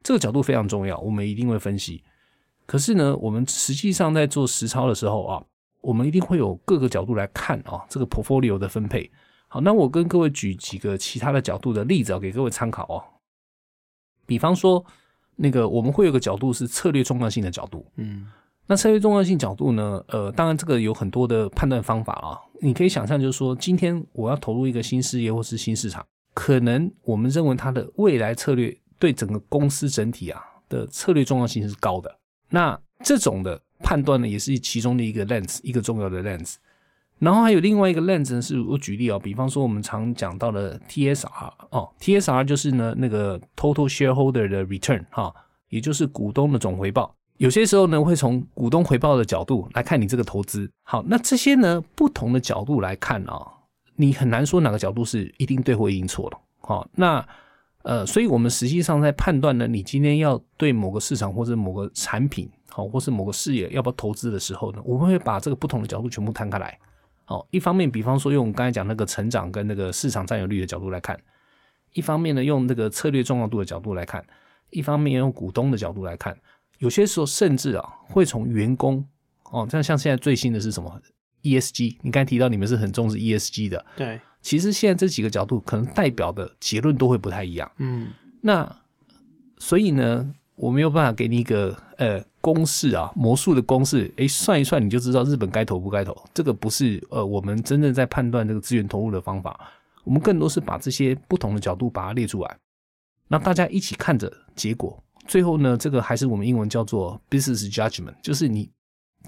[0.02, 2.04] 这个角度非常重要，我们一定会分析。
[2.66, 5.44] 可是呢，我们实际上在做实操的时候啊，
[5.80, 9.10] 我们一定会有各个角度来看啊，这个 portfolio 的分配。
[9.48, 13.02] 好，那我跟各位举几个其他的角度的例子啊，给各位参考哦。
[14.26, 14.84] 比方说。
[15.36, 18.26] 那个我们会有个角度是策略重要性的角度，嗯，
[18.66, 22.38] 那策略重要性角度呢，呃，当然这个有很多的判断方法啊。
[22.60, 32.18] 你可以想象，就是说，今天我要投入一个新事业或是新市场，可能我们认为它的未来策略对整个公司整体啊的策略重要性是高的。
[32.48, 36.54] 那这种的判断呢，也是其中的一个 lens，一个重要的 lens。
[37.18, 45.34] 然后还有另外一个 lens 是我举例啊，比方说我们常讲到的 TSR 哦，TSR 就是呢那个 Total Shareholder 的 Return 哈，
[45.68, 47.14] 也就是股东的总回报。
[47.38, 50.70] 有些时候呢会从股东回报的角度来看你这个投资。
[50.82, 53.46] 好，那这些呢不同的角度来看啊，
[53.96, 56.36] 你很难说哪个角度是一定对或一定错的。
[56.60, 57.26] 好，那
[57.82, 66.78] 呃，所以我们实际上在判断呢，你今天要对某个市场或者某个产品，好，或是某个事业要不要投资的时候呢，我们会把这个不同的角度全部摊开来。
[67.24, 71.16] 好，一方面，比方说用刚才讲那个成长跟那个市场占有率的角度来看；
[71.92, 74.22] 一方面呢，用那个策略重要度的角度来看；
[74.70, 76.36] 一方面用股东的角度来看。
[76.78, 79.06] 有些时候甚至啊，会从员工
[79.50, 81.00] 哦，像像现在最新的是什么
[81.42, 81.96] ESG？
[82.02, 84.20] 你刚才提到你们是很重视 ESG 的，对。
[84.42, 87.70] 其实现在这几个角度可能代表的结论都会不太一样。
[87.78, 88.08] 嗯，
[88.42, 88.80] 那
[89.56, 96.14] 所以呢，我没有办法给你一个呃公式啊，魔术的公式，诶，算一算你就知道日本该投不该投。
[96.34, 99.58] 这个不是呃我们真正在判断这个资源投入的方法。
[100.04, 102.58] 我们更多是把这些不同的角度把它列出来，
[103.28, 105.02] 那大家一起看着结果。
[105.26, 108.70] 最后呢，这个还是我们英文叫做 business judgment，就是你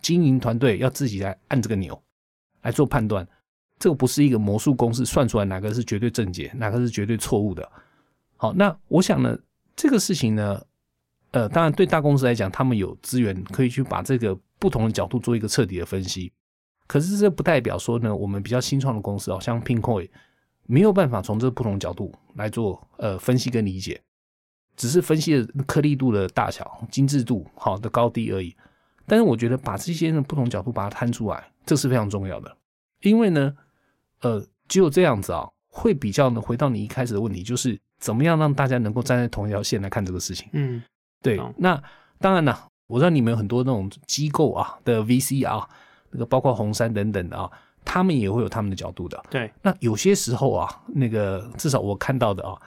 [0.03, 1.99] 经营团队要自己来按这个钮
[2.61, 3.27] 来做判断。
[3.79, 7.67] 这个不是一个魔术公式算出来哪个是绝对正解，哪个是绝对错误的。
[8.37, 9.39] 好，那我想呢，
[9.75, 10.63] 这个事情呢，
[11.37, 16.33] 呃，当然对大公司来讲，他们有资源可以去把这个不同的角度做一个彻底的分析。
[16.87, 20.09] 可是这不代表说呢，我们比较新创的公司，哦像 Pinkoi
[20.65, 24.01] 没有办法从这不同角度来做呃分析跟理解。
[24.77, 28.57] 只是分析的颗粒度的大小、精致度好的高低而已。
[29.07, 32.57] 但是我觉得把这些不同角度把它摊出来，这是非常重要的。
[33.03, 33.55] 因为呢，
[34.23, 40.49] 呃，只有这样子啊，会比较呢回到你一开始的问题，就是怎么样让大家能够站在同一条线来看这个事情。
[40.53, 40.83] 嗯，
[41.23, 41.41] 对。
[41.59, 41.83] 那
[42.21, 45.69] 当然了，我知道你们有很多那种机构啊的 VC 啊，
[46.11, 47.51] 那个包括红杉等等的啊，
[47.85, 49.23] 他们也会有他们的角度的。
[49.31, 49.53] 对。
[49.63, 52.61] 那有些时候啊，那个至少我看到的啊。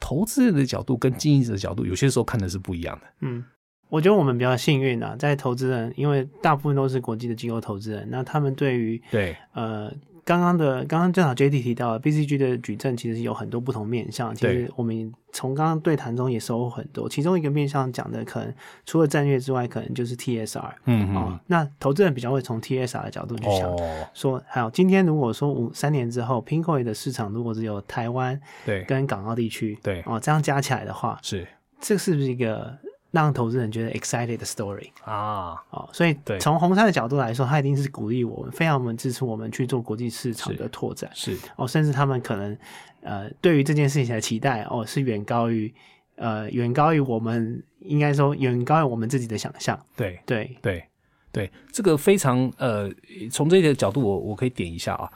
[0.00, 3.06] 投资人的角度跟经营者的角度，有些时候看的是不一样的。
[3.20, 3.44] 嗯，
[3.88, 9.92] 我觉得我们比较幸运啊，在投资人，因为大部分都是国际的机构投资人，那他们对于对呃。
[10.24, 17.08] 刚刚的刚刚正好 J D 提到 B C G 的矩阵其实有很多不同面向，其实我们从刚刚对谈中也收获很多。
[17.08, 18.54] 其中一个面向讲的可能
[18.86, 20.76] 除了战略之外，可能就是 T S R。
[20.84, 21.40] 嗯嗯。
[21.46, 23.76] 那投资人比较会从 T S R 的角度去想，
[24.14, 31.46] 说还有今天如果说五三年之后 p i n k o i 的市场如果只有台湾对跟港澳地区对哦这样加起来的话，是
[31.80, 32.78] 这是不是一个？
[33.12, 41.38] 让投资人觉得 excited 的 story 啊，哦，所以从红杉的角度来说，他一定是鼓励我们，非常我们支持我们去做国际市场的拓展，是。
[41.56, 42.58] 哦，甚至他们可能
[43.02, 45.72] 呃对于这件事情的期待哦是远高于
[46.16, 50.18] 呃远高于我们应该说远高于我们自己的想象，对。
[50.26, 50.56] 对。
[50.60, 50.84] 对。
[51.30, 52.90] 对，这个非常呃
[53.30, 55.10] 从这个角度我我可以点一下啊，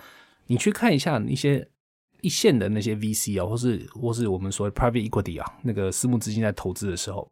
[0.46, 1.68] 你去看一下一些
[2.22, 7.30] 一线的那些 VC 啊，或是或是我们所谓 private equity 啊，那个私募资金在投资的时候。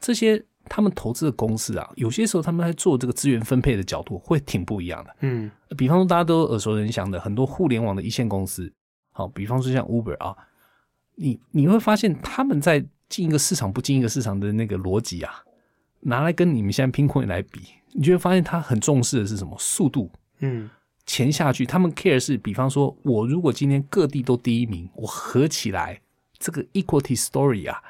[0.00, 5.16] 这些他们投资的公司啊，有些时候他们在做这个资源分配的角度会挺不一样的。
[5.20, 8.72] 嗯，比方说大家都耳熟能详的很多互联网的一线公司，
[9.12, 10.36] 好，比方说像 Uber 啊，
[11.14, 15.42] 你你会发现他们在进一个市场不进一个市场的那个逻辑啊，
[16.00, 17.60] 拿来跟你们现在拼 coin 来比，
[17.92, 20.10] 你就会发现他很重视的是什么速度。
[20.40, 20.68] 嗯，
[21.06, 26.00] 钱下去，他们 care 是，比方说我如果今天各地都第一名，我合起来
[26.38, 27.80] 这个 equity story 啊。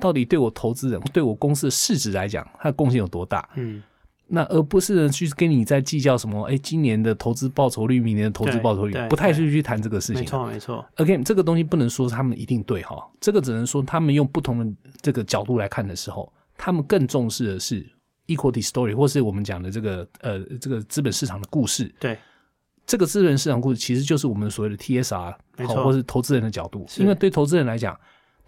[0.00, 3.48] 到底对我投资人、对我公司的市值来讲，它的贡献有多大？
[3.56, 3.82] 嗯，
[4.26, 6.44] 那而不是去跟你在计较什么？
[6.44, 10.22] 哎，今年的投资报酬率，明年的投资报酬率，不太去去谈这个事情。
[10.22, 10.86] 没错，没错。
[10.96, 17.84] Again，这个东西不能说他们一定对哈，这个只能说他们用不同的这个角度来看的时候，他们更重视的是
[18.26, 21.90] equity story，或是我们讲的这个呃这个资本市场的故事。
[21.98, 22.18] 对，
[22.86, 27.98] 这个资本市场故事其实就是我们所谓的 TSR，没错，或是投资人的角度，因为对投资人来讲。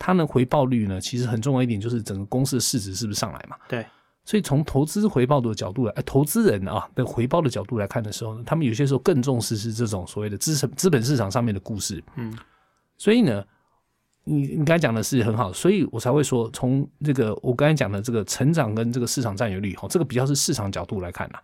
[0.00, 3.56] 它的回报率呢，其实很重要一点，就是整个公司的市值是不是上来嘛？
[3.68, 3.86] 对。
[4.24, 12.02] 所以从投资回报的角度来，投资人啊的回报的角度来看的时候呢，他们有些时候更重视是这种所谓的资产资本市场上面的故事。
[12.16, 12.36] 嗯。
[12.96, 13.44] 所以呢，
[14.24, 21.38] 你你刚才讲的是很好，所以我才会说，从这个我刚才讲的这个成长跟这个市场占有率，哈，这个比较是市场角度来看呐，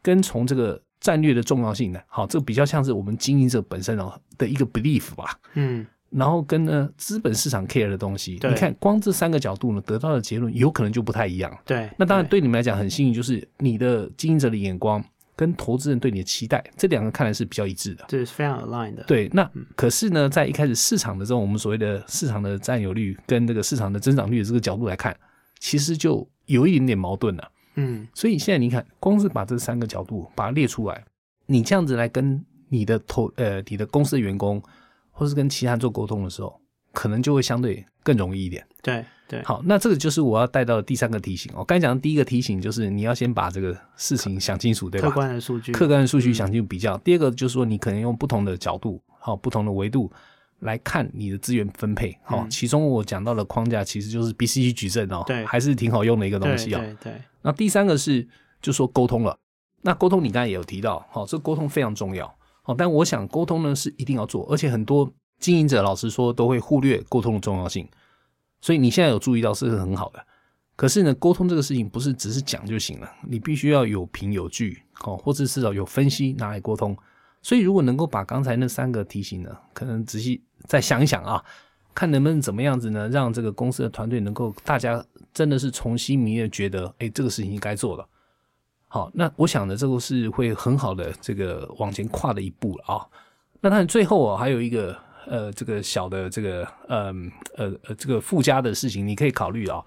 [0.00, 5.38] 跟从这个战略的重要性呢，好，这个比较像是我们经营者本身哦的一个 belief 吧。
[5.54, 5.86] 嗯。
[6.12, 11.56] 然后跟呢资本市场 care 的东西，你看光这三个角度呢，得到的结论有可能就不太一样。
[11.64, 15.02] 对，那当然对你们来讲很幸运，就是你的经营者的眼光
[15.34, 19.02] 跟投资人对你的期待，这两个看来是比较一致的，这是非常 aligned 的。
[19.04, 25.16] 对，那可是呢，在一开始市场的这种我们所谓的市场的占有率跟这个市场的增长率的这个角度来看，
[25.58, 27.50] 其实就有一点点矛盾了。
[27.76, 31.04] 嗯，所以现在你看，光是把这三个角度把它列出来，
[31.46, 34.62] 你这样子来跟你的投呃你的公司的员工，
[35.22, 36.58] 或是跟其他人做沟通的时候。
[36.94, 38.62] 可能就会相对更容易一点。
[38.82, 41.50] 对对，好，那这个就是我要带到的第三个提醒。
[41.56, 45.08] 我刚才讲的第一个提醒就是你要先把这个事情想清楚，对吧？
[45.08, 46.98] 客观的数据，客观的数据想清楚比较。
[46.98, 50.12] 第二个就是说，你可能用不同的角度好不同的维度
[50.58, 52.14] 来看你的资源分配。
[52.24, 56.78] 好，嗯其中我讲到的框架其实就是 BCG 矩阵哦，对还是挺好用的一个东西哦。
[56.78, 58.28] 对对，那第三个是
[58.60, 59.38] 就说沟通了，
[59.80, 67.88] 那沟通你刚才也有提到，好、这沟通非常重要，好、但我想沟通呢是一定要做，而且很多经营者老实说都会忽略沟通的重要性，
[68.60, 70.24] 所以你现在有注意到是很好的。
[70.74, 76.96] 可是呢，沟通这个事情不是只是讲就行了，你必须要有凭有据，哦，或者至少有分析拿来沟通。
[77.42, 81.44] 所以如果能够把刚才那三个提醒呢，可能仔细再想一想啊，
[81.92, 88.08] 看能不能怎么样子呢，让这个公司的团队能够大家真的是从心明的觉得，哎，这个事情应该做了。
[88.94, 93.08] 好，那我想呢，这个是会很好的这个往前跨的一步了啊。
[93.62, 94.94] 那当然最后啊，还有一个
[95.26, 97.06] 呃，这个小的这个呃
[97.56, 99.82] 呃呃这个附加的事情，你可以考虑啊。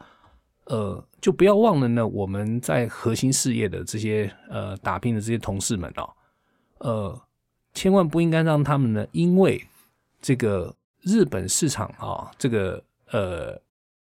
[0.66, 6.10] 呃，就不要忘了呢，我们在核心事业的这些呃打拼的这些同事们啊，
[6.80, 7.22] 呃，
[7.76, 9.64] 千万不应该让他们呢，因为
[10.20, 13.62] 这个日本市场啊，这个呃，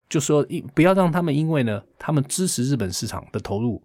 [0.09, 3.83] 就说不要让他们因为呢，他们支持日本市场的投入，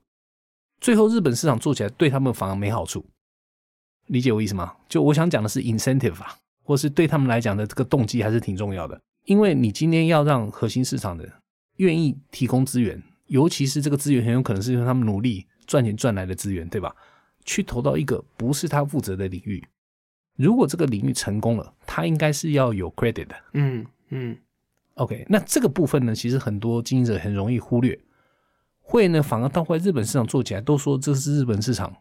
[0.84, 3.06] 最后日本市场做起来对他们反而没好处。
[4.08, 4.76] 理解我意思吗？
[4.90, 11.26] 就我想讲的是 incentive 啊，或是对他们来讲的这个动机还是挺重要的，因为你今天要让核心市场的
[11.78, 16.94] 愿意提供资源，尤其是这个资源很有可能是用他们努力赚钱赚来的资源，对吧？
[17.46, 19.66] 去投到一个不是他负责的领域，
[20.36, 23.36] 如果这个领域成功了，他应该是要有 credit 的。
[23.54, 24.38] 嗯嗯
[24.96, 27.98] OK，那这个部分呢，其实很多经营者很容易忽略，
[28.86, 31.92] 会呢反而到后来日本市场做起来，都说这是日本市场，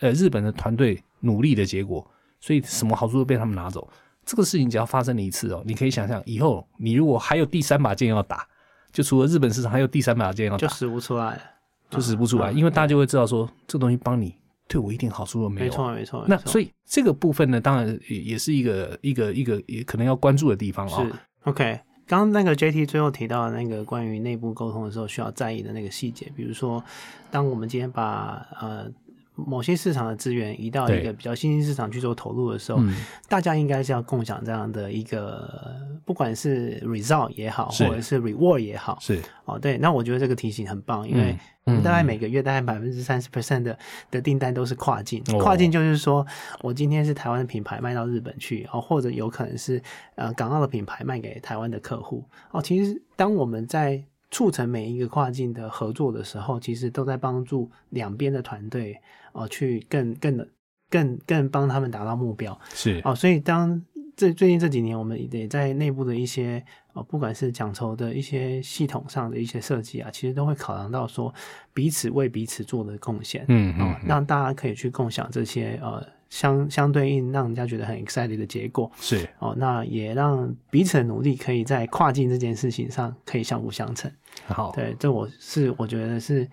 [0.00, 2.08] 呃，日本的团队努力的结果，
[2.40, 3.86] 所以什么好处都被他们拿走。
[4.24, 8.46] 这个事情只要发生了一次哦，你可以想象以后你如果还有第三把剑要打，
[8.92, 11.42] 就除了日本市场还有第三把剑要打，就使不出来了。
[11.90, 14.34] 就使不出来，嗯因为大家就会知道说这东西帮你
[14.66, 15.66] 对我一点好处都没有。
[15.66, 16.24] 没错没错。
[16.26, 21.12] 那错所以这个部分呢，当然也也是一个一个一个也可能要关注的地方啊、是
[21.44, 21.80] OK。
[22.06, 26.82] 刚刚那个 JT 最后提到那个关于内部沟通的时候需要在意的那个细节，比如说，
[27.30, 28.86] 当我们今天把呃
[29.34, 32.94] 某些市场的资源移到一个比较新兴市场去做投入的时候，嗯，
[33.28, 39.20] 大家应该是要共享这样的一个，不管是 result 也好，或者是 reward 也好，是。
[39.44, 43.76] 哦，对，那我觉得这个提醒很棒，因为我们大概每个月大概百分之三十 percent 的
[44.10, 45.38] 的订单都是跨境，哦。
[45.38, 46.24] 跨境就是说
[46.60, 49.82] 我今天是台湾的品牌卖到日本去，哦，或者有可能是
[50.14, 58.98] 呃港澳的品牌卖给台湾的客户，哦，其实当我们在促成每一个跨境的合作的时候，其实都在帮助两边的团队
[59.32, 60.46] 哦去更更的
[60.90, 62.58] 更更帮他们达到目标。
[62.74, 63.82] 是哦，所以当
[64.14, 71.32] 这最近这几年，我们也在内部的一些哦，不管是讲酬的一些系统上的一些设计啊，其实都会考量到说
[71.72, 84.12] 彼此为彼此做的贡献，嗯哦嗯，，让大家可以去共享这些呃相相对应让人家觉得很 excited 的结果是哦，那也让彼此的努力可以在跨境这件事情上可以相辅相成。
[84.46, 86.46] 好，对，这我是我觉得是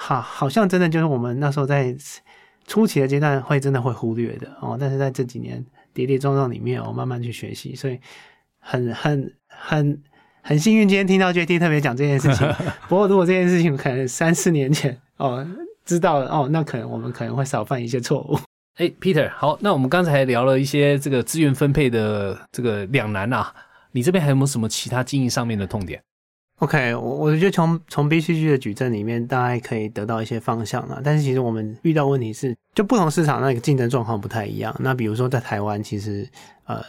[0.00, 1.92] 好，好像真的就是我们那时候在
[2.68, 7.98] 初期的阶段会真的会忽略的哦，但是在这几年跌跌撞撞里面，我、慢慢去学习，所以
[8.60, 10.00] 很很很
[10.40, 12.46] 很幸运，今天听到 JT 特别讲这件事情。
[12.88, 15.44] 不过如果这件事情可能三四年前哦
[15.84, 18.38] 知道了哦，那可能我们可能会少犯一些错误。
[18.76, 23.52] 哎，Peter，好，那我们刚才聊了一些这个资源分配的这个两难啊，
[23.90, 26.00] 你这边还有没有什么其他经营上面的痛点？
[26.58, 31.00] OK，我我觉得从从 BCG 的矩阵里面，大概可以得到一些方向了。
[31.04, 34.74] 但是其实我们遇到问题是，就不同市场那个竞争状况不太一样。
[34.80, 36.28] 那比如说在台湾，其实
[36.66, 36.82] 呃，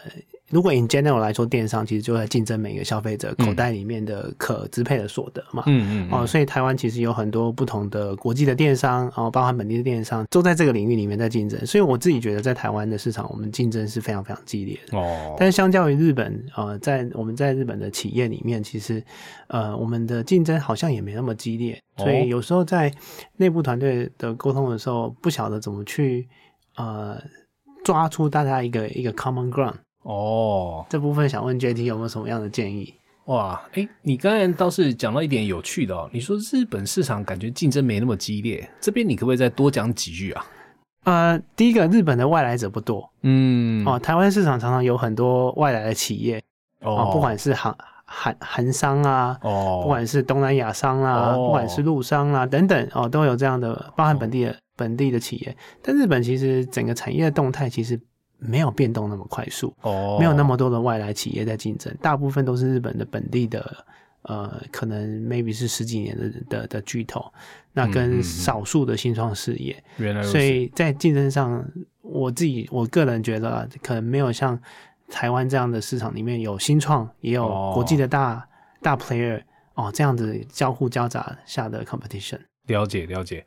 [0.49, 5.63] 如果 in general 来说，电商其实就在竞争每个消费者口袋里面的可支配的所得嘛。
[5.67, 11.63] 嗯嗯哦，所以台湾其实有很多不同的国际的电商，然哦，包含本地的电商，都在这个领域里面在竞争。
[11.65, 14.97] 所以我自己觉得，在台湾的市场，我们竞争是非常非常激烈的。
[14.97, 19.03] 哦，但是相较于日本，呃，在我们在日本的企业里面，其实
[19.47, 22.91] 呃，我们的竞争好像也没那么激烈，哦所以有时候在
[23.37, 26.27] 内部团队的沟通的时候，不晓得怎么去
[26.75, 27.21] 呃
[27.83, 29.75] 抓出大家一个一个 common ground
[30.09, 32.91] 哦，这部分，想问 JT 有没有什么样的建议？
[33.25, 40.45] 哇，哎，你刚才倒是讲到一点有趣的哦，你说日本市场感觉竞争没那么激烈，这边你可不可以再多讲几句啊？
[41.03, 43.07] 呃，第一个，日本的外来者不多。
[43.21, 46.41] 嗯，哦，台湾市场常常有很多外来的企业
[46.81, 47.05] 哦。
[47.05, 51.45] 哦，不管是韩韩韩商啊，哦，不管是东南亚商啦，哦。
[51.45, 55.55] 不管是陆商啦等等哦，都有这样的包含本地的、本地的企业。
[55.83, 57.99] 但日本其实整个产业的动态其实
[58.39, 63.85] 没有变动那么快速，哦，没有那么多的外来企业在竞争，大部分都是日本的本地的。
[64.23, 67.31] 呃，可能 maybe 是十几年的的的巨头，
[67.71, 71.65] 那跟少数的新创事业，原来所以在竞争上，
[72.01, 74.59] 我我自己我个人觉得，可能没有像
[75.09, 78.45] 台湾这样的市场里面有新创，也有国际的大
[78.81, 79.41] 大 player
[79.75, 82.39] 哦，这样子交互交杂下的 competition。
[82.67, 83.45] 了解了解。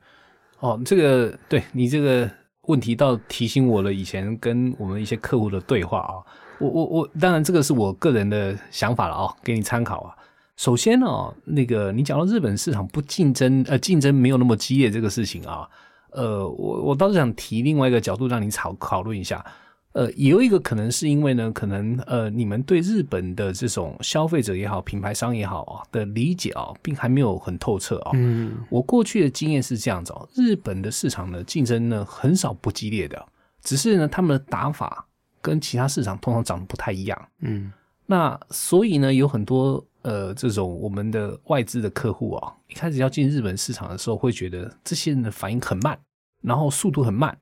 [0.60, 2.28] 哦，这个对你这个
[2.68, 6.14] 问题倒提醒我了，以前跟我们一些客户的对话啊。
[6.58, 10.14] 我我我，当然这个是我个人的想法了啊，给你参考啊。
[10.56, 11.06] 首先呢，
[11.44, 15.68] 那个你讲到日本市场不竞争，呃，竞争没有那么激烈这个事情啊，
[16.12, 19.44] 呃，我我倒是想提另外一个角度让你讨讨论一下。
[19.92, 28.12] 呃，也有一个可能是因为呢，可能呃，你们对日本的这种消费者也好，品牌商也好啊的理解啊，并还没有很透彻啊。
[28.14, 33.22] 嗯，我过去的经验是这样子哦，日本的市场的竞争呢很少不激烈的，
[33.62, 35.06] 只是呢他们的打法
[35.42, 37.28] 跟其他市场通常长得不太一样。
[37.40, 37.70] 嗯，
[38.06, 45.98] 那所以呢，有很多呃这种我们的外资的客户啊，一开始要进日本市场的时候，会觉得这些人的反应很慢，
[46.40, 47.36] 然后速度很慢。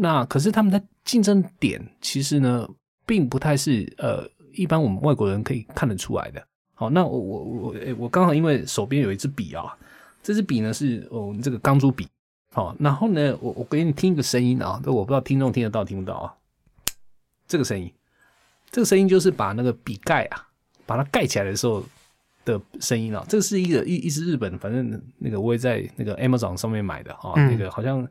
[0.00, 2.68] 那可是他们的竞争点其实呢，
[3.04, 6.40] 并不太是呃，一般我们外国人可以看得出来的。
[6.74, 9.76] 好，那我我我我刚好因为手边有一支笔啊，
[10.22, 12.06] 这支笔呢是我们这个钢珠笔。
[12.52, 16.32] 好，然后呢，我我给你听一个声音啊，这我不知道听众听得到听不到啊。
[17.48, 17.92] 这个声音，
[18.70, 20.46] 这个声音就是把那个笔盖啊，
[20.86, 21.84] 把它盖起来的时候
[22.44, 23.24] 的声音啊。
[23.28, 28.06] 这个是一个一一支日本，反正那个我也在那个 Amazon 上面买的啊，那个好像。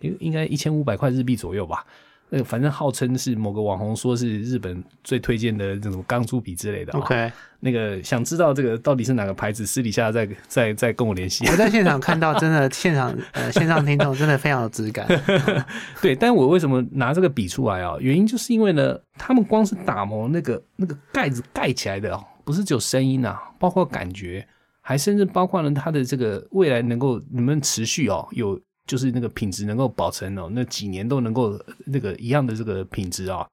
[0.00, 1.84] 应应该一千五百块日币左右吧，
[2.30, 6.92] 那个反正号称是某个网红说是日本最推荐的这种钢珠笔之类的。
[6.92, 11.46] OK，那个想知道这个到底是哪个牌子，私底下再再再跟我联系。
[11.48, 15.06] 我在现场看到，真的现场呃线上听众真的非常有质感。
[16.02, 17.96] 对，但我为什么拿这个笔出来啊？
[17.98, 24.46] 原因就是因为呢，他们光是打磨那个那个盖子盖起来的哦，不是只有声音啊，包括感觉，
[24.82, 28.60] 还甚至包括了它的这个未来能够能不能持续哦有。
[28.88, 33.46] 就是那个品质能够保存哦，那几年都能够那个一样的这个品质啊，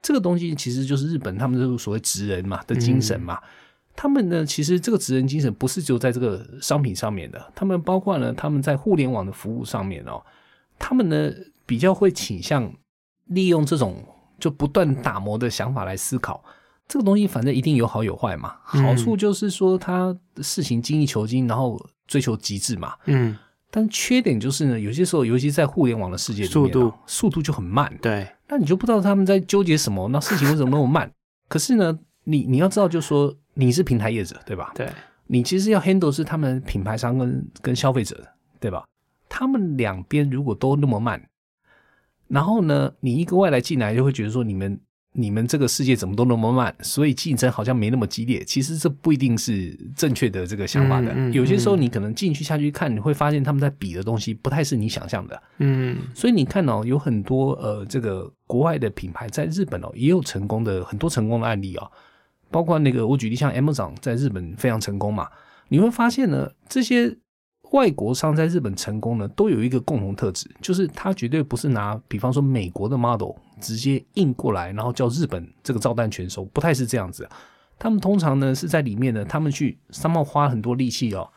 [0.00, 3.38] 这个东西其实就是日本他们这个所谓职人嘛的精神嘛。
[3.96, 10.22] 他们呢，其实这个职人精神不是只有在这个商品上面的，他们包括呢他们在互联网的服务上面哦，
[10.78, 11.30] 他们呢
[11.66, 12.72] 比较会倾向
[13.24, 14.00] 利用这种
[14.38, 16.44] 就不断打磨的想法来思考
[16.86, 18.54] 这个东西，反正一定有好有坏嘛。
[18.62, 22.94] 好处就是说他事情精益求精，然后追求极致嘛。
[23.06, 23.36] 嗯。
[23.70, 27.92] 但缺点就是呢，有些时候，尤其在互联网的世界里面，速度速度就很慢。
[28.00, 31.10] 对，那你就不知道他们在纠结什么，那事情为什么那么慢？
[31.48, 34.72] 可是呢，你你要知道，就说你是平台业者，对吧？
[34.74, 34.88] 对，
[35.26, 38.26] 你其实要 handle 是他们品牌商跟跟消费者，
[38.58, 38.84] 对吧？
[39.28, 41.28] 他们两边如果都那么慢，
[42.26, 44.80] 然后呢，你一个外来进来，就会觉得说你们。
[45.18, 48.44] 你们这个世界怎么都那么慢，所以竞争好像没那么激烈。
[48.44, 51.12] 其实这不一定是正确的这个想法的。
[51.30, 55.42] 有些时候你可能进去下去看，你会发现他们在比的东西不太是你想象的。
[55.58, 61.90] 嗯，所以你看哦，有很多呃，这个国外的品牌在日本哦也有成功的很多成功的案例哦，
[62.50, 65.28] 包括那个我举例像 Amazon 在日本非常成功嘛，
[65.68, 67.18] 你会发现呢这些。
[67.72, 77.28] 外国商在日本成功呢，都有一个共同特质，就是他绝对不是拿，比方说美国的 model 直接印过来，然后叫日本这个照单全收，不太是这样子。
[77.78, 81.30] 他们通常呢是在里面呢，他们去商贸花很多力气哦，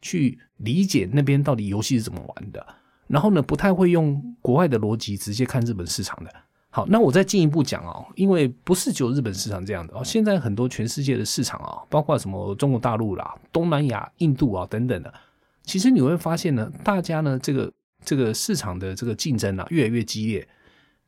[0.00, 2.66] 去理解那边到底游戏是怎么玩的，
[3.06, 6.30] 然后呢不太会用国外的逻辑直接看日本市场的。
[6.70, 15.14] 好，那我再进一步讲哦，因为不是只有日本市场这样的哦，现在很多全世界的市场啊，包括什么中国大陆啦、东南亚、印度啊等等的。
[15.64, 17.72] 其实你会发现呢，大家呢这个
[18.04, 20.46] 这个市场的这个竞争啊越来越激烈，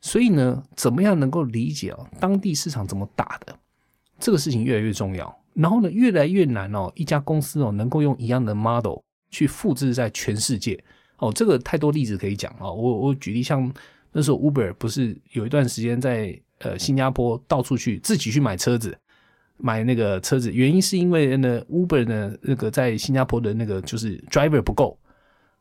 [0.00, 3.54] 所以呢，怎么样能够理解哦当地市场怎么打的
[4.18, 5.42] 这个事情越来越重要。
[5.54, 8.98] 然后呢，越来越难哦，一家公司哦能够用一样的 model
[9.30, 10.82] 去复制在全世界
[11.18, 12.72] 哦，这个太多例子可以讲哦。
[12.72, 13.72] 我我举例，像
[14.12, 18.96] 那时候 Uber 不是有一段时间在呃新加坡到处去自己去买车子。
[19.58, 24.98] 买那个车子，原因是因为呢，Uber 呢那个在新加坡的那个就是 driver 不够，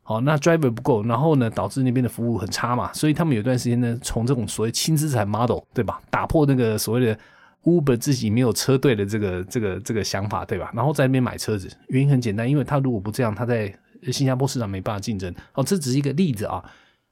[0.04, 7.18] 好，那 driver 不够，然后呢导致那边的服务很差嘛，所以他们有段时间呢，从这种所谓轻资产 model 对吧，打破那个所谓的
[7.64, 13.74] Uber 自己没有车队的这个这个这个想法对吧，然后在那边买车子，原因很简单，因为他如果不这样，他在
[14.12, 15.34] 新加坡市场没办法竞争。
[15.54, 16.64] 哦，这只是一个例子啊，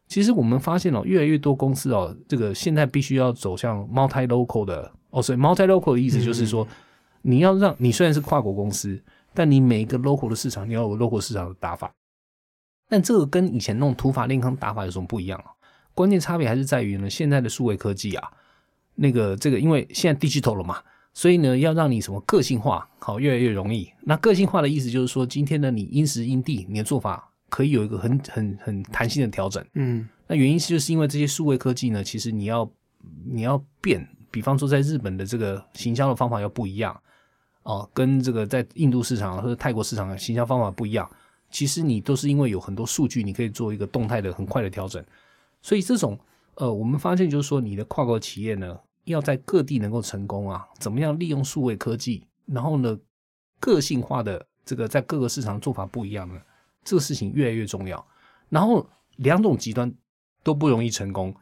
[0.07, 4.91] 其实我们发现哦，越来越多公司哦，这个现在必须要走向 multi local 的。
[5.13, 6.67] 哦，所以 multi local 的意思就是说，
[7.21, 8.99] 你要让你虽然是跨国公司，
[9.33, 11.93] 但你每一个 local 的市场，你要有 local 市场的打法。
[12.89, 15.53] 但这个跟以前那种土法炼钢打法有什么不一样啊？
[15.93, 18.27] 关键差别还是在于呢，现在的数位科技啊，
[18.95, 20.81] 那个这个，因为现在 digital 了嘛，
[21.13, 23.87] 所以呢，要让你什么个性化，好越来越容易。
[24.01, 29.63] 那个性化的意思就是说，今天呢，你因时因地，你的做法可以有一个很很很弹性的调整。
[29.75, 32.69] 嗯，那原因是就是因为这些数位科技呢，其实你要
[33.31, 36.99] 你要变，比方说在日本的这个行销的方法要不一样
[37.61, 41.07] 哦，跟这个在印度市场或者泰国市场的行销方法不一样。
[41.51, 45.05] 其实你都是因为有很多数据，你可以做一个动态的、很快的调整。
[45.61, 46.19] 所以这种
[46.55, 52.97] 呃，我们发现就是说，你的跨国企业呢，要在各地能够成功啊，怎么样利用数位科技，然后呢，
[53.59, 56.41] 个性化的这个在各个市场做法不一样呢，
[56.83, 58.03] 这个事情越来越重要。
[58.49, 59.93] 然后两种极端
[60.41, 61.33] 都不容易成功。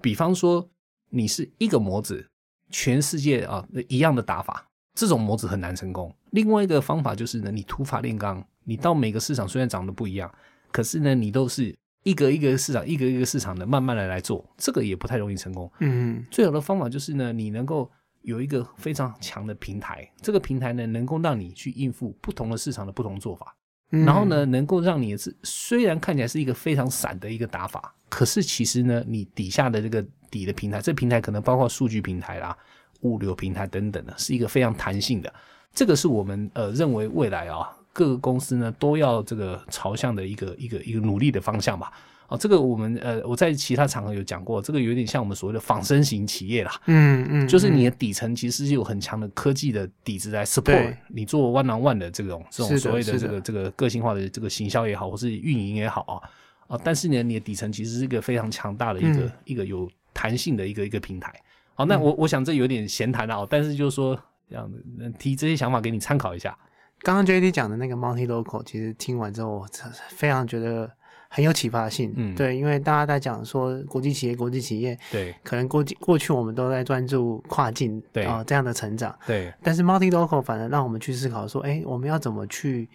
[0.00, 0.70] 比方说，
[1.10, 2.26] 你是一个模子，
[2.70, 6.14] 全世界啊一样的打法，这种模子很难成功。
[6.30, 8.44] 另外一个方法就是呢，你土法炼钢。
[8.64, 10.30] 你到每个市场虽然长得不一样，
[10.70, 15.72] 可是呢，你都是一个一个市场，一个一个市场的慢慢的来做，这个也不太容易成功。
[15.78, 17.90] 嗯，最好的方法就是呢，你能够
[18.20, 23.56] 有一个非常强的平台，这个平台呢，能够让你去应付不同的市场的不同做法，
[23.88, 32.56] 然后呢，能够让你是虽然看起来是一个非常散的一个打法，可是其实呢，你底下的这个底的平台，这平台可能包括数据平台啦、
[33.00, 35.32] 物流平台等等的，是一个非常弹性的。
[35.74, 37.68] 这个是我们呃认为未来啊。
[37.90, 41.90] 各个公司呢都要这个朝向的一个一个一个努力的方向吧。
[42.28, 46.80] 哦，这个我们呃我在其他场合有讲过，这个有点像我们所谓的仿生型企业啦。
[46.86, 61.32] 嗯嗯，就是你的底层其实是有很强的科技的底子来 support 你做 one on one 的这种这种所谓的这个这个个性化的这个行销也好，或是运营也好啊啊，但是呢，你的底层其实是一个非常强大的一个一个有弹性的一个一个平台。
[61.74, 64.18] 好，那我我想这有点闲谈了，但是就是说
[64.50, 66.58] 这样的提这些想法给你参考一下。
[67.02, 69.66] 刚刚 J D 讲的那个 multi local，其实听完之后，我
[70.08, 70.90] 非常觉得
[71.28, 72.12] 很有启发性。
[72.16, 79.54] 嗯，对，因为大家在讲说国际企业，国际企业，对，可能过过去我们都在专注跨境，对啊这样的成长，对。
[79.62, 82.88] 但是 multi local 反而让我们去思考说，哎，我们要怎么去，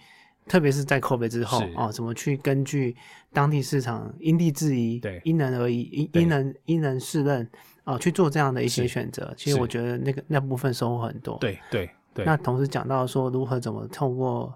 [0.48, 2.96] 特别是在 COVID 之后啊，怎么去根据
[3.32, 7.50] 当地市场因地制宜，对，因人而异，因因人因人适任
[7.84, 9.34] 啊，去做这样的一些选择。
[9.38, 11.38] 其实我觉得那个那部分收获很多。
[11.40, 11.90] 对对。
[12.26, 14.54] 那同时讲到说如何怎么透过，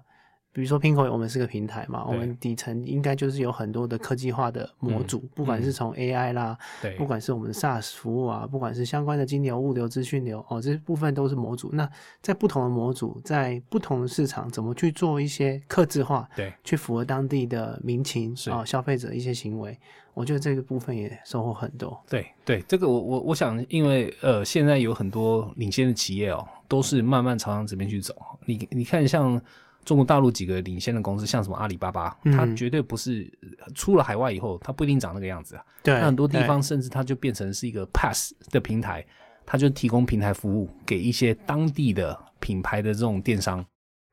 [0.52, 11.70] 比如说 Pinko，我们是个平台嘛，我们底层应该就是有很多的科技化的模组，不管是从 AI 啦，对，不管是我们的 SaaS 服务啊，不管是相关的金流、物流、资讯流，哦，这部分都是模组。
[11.72, 11.88] 那
[12.20, 19.78] 在不同的模组，在不同的市场，怎么去做一些克制化，对，去符合当地的民情啊，消费者一些行为。
[20.14, 21.96] 我觉得这个部分也收获很多。
[22.08, 28.16] 对对，这个我我我想，因为呃，现在有很多领先的企业哦，都是慢慢朝向这边去走。
[28.44, 29.40] 你你看，像
[29.88, 33.26] 中国大陆几个领先的公司，像什么阿里巴巴，它绝对不是
[33.74, 35.64] 出了海外以后，它不一定长那个样子啊。
[35.82, 39.02] 对，很多地方甚至它就变成是一个 pass 的平台，
[39.46, 43.64] 它就提供平台服务给一些当地的品牌的这种电商，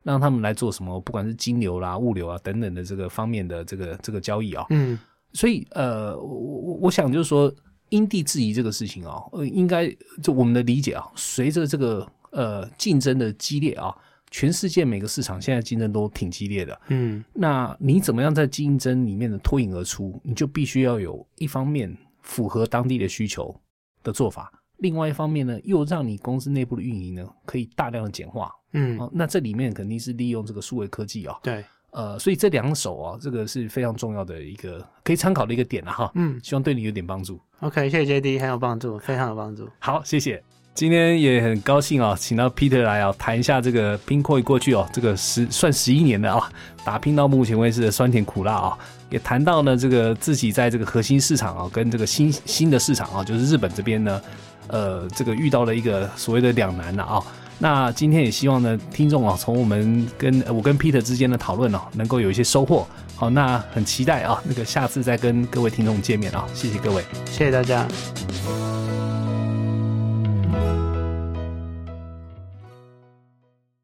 [0.03, 4.65] 让他们来做什么，不管是金流啦、物流啊等等的这个方面的这个这个交易啊。
[4.69, 4.97] 嗯。
[5.33, 7.53] 所以，呃，我我我想就是说，
[7.89, 13.93] 因地制宜这个事情啊，呃，应该就我们的理解啊，随着这个呃竞争的激烈啊，
[14.35, 20.19] 全世界每个市场现在竞争都挺激烈的，嗯，那你怎么样在竞争里面的脱颖而出？
[20.25, 23.55] 你就必须要有一方面符合当地的需求
[24.03, 31.63] 的做法，另外一方面呢，又让你公司内部的运营呢可以大量的简化，嗯，哦，那这里面肯定是利用这个数位科技啊，对。
[31.91, 36.11] 呃，所以这两手啊，这个是非常重要的一个可以参考的一个点了哈。
[36.15, 37.39] 嗯，希望对你有点帮助。
[37.61, 39.69] OK，谢谢 J D，很有帮助，非常有帮助。
[39.79, 40.43] 好，谢谢。
[40.75, 46.51] 今天也很高兴啊，请到 Peter 来啊，谈一下这个拼 i 过去哦，这个十算十一年的啊，
[46.83, 48.77] 打拼到目前为止的酸甜苦辣啊，
[49.09, 54.21] 也谈到呢这个自己在这个核心市场啊，跟这个新新的市场啊，就是日本这边呢，
[54.67, 57.23] 呃，这个遇到了一个所谓的两难了啊。
[57.57, 62.85] 那今天也希望呢，听众啊，从我们跟我跟 Peter 之间的讨论哦，能够有一些收获。
[63.15, 67.87] 好，那很期待啊，那个下次再跟各位听众见面啊，谢谢各位，谢谢大家。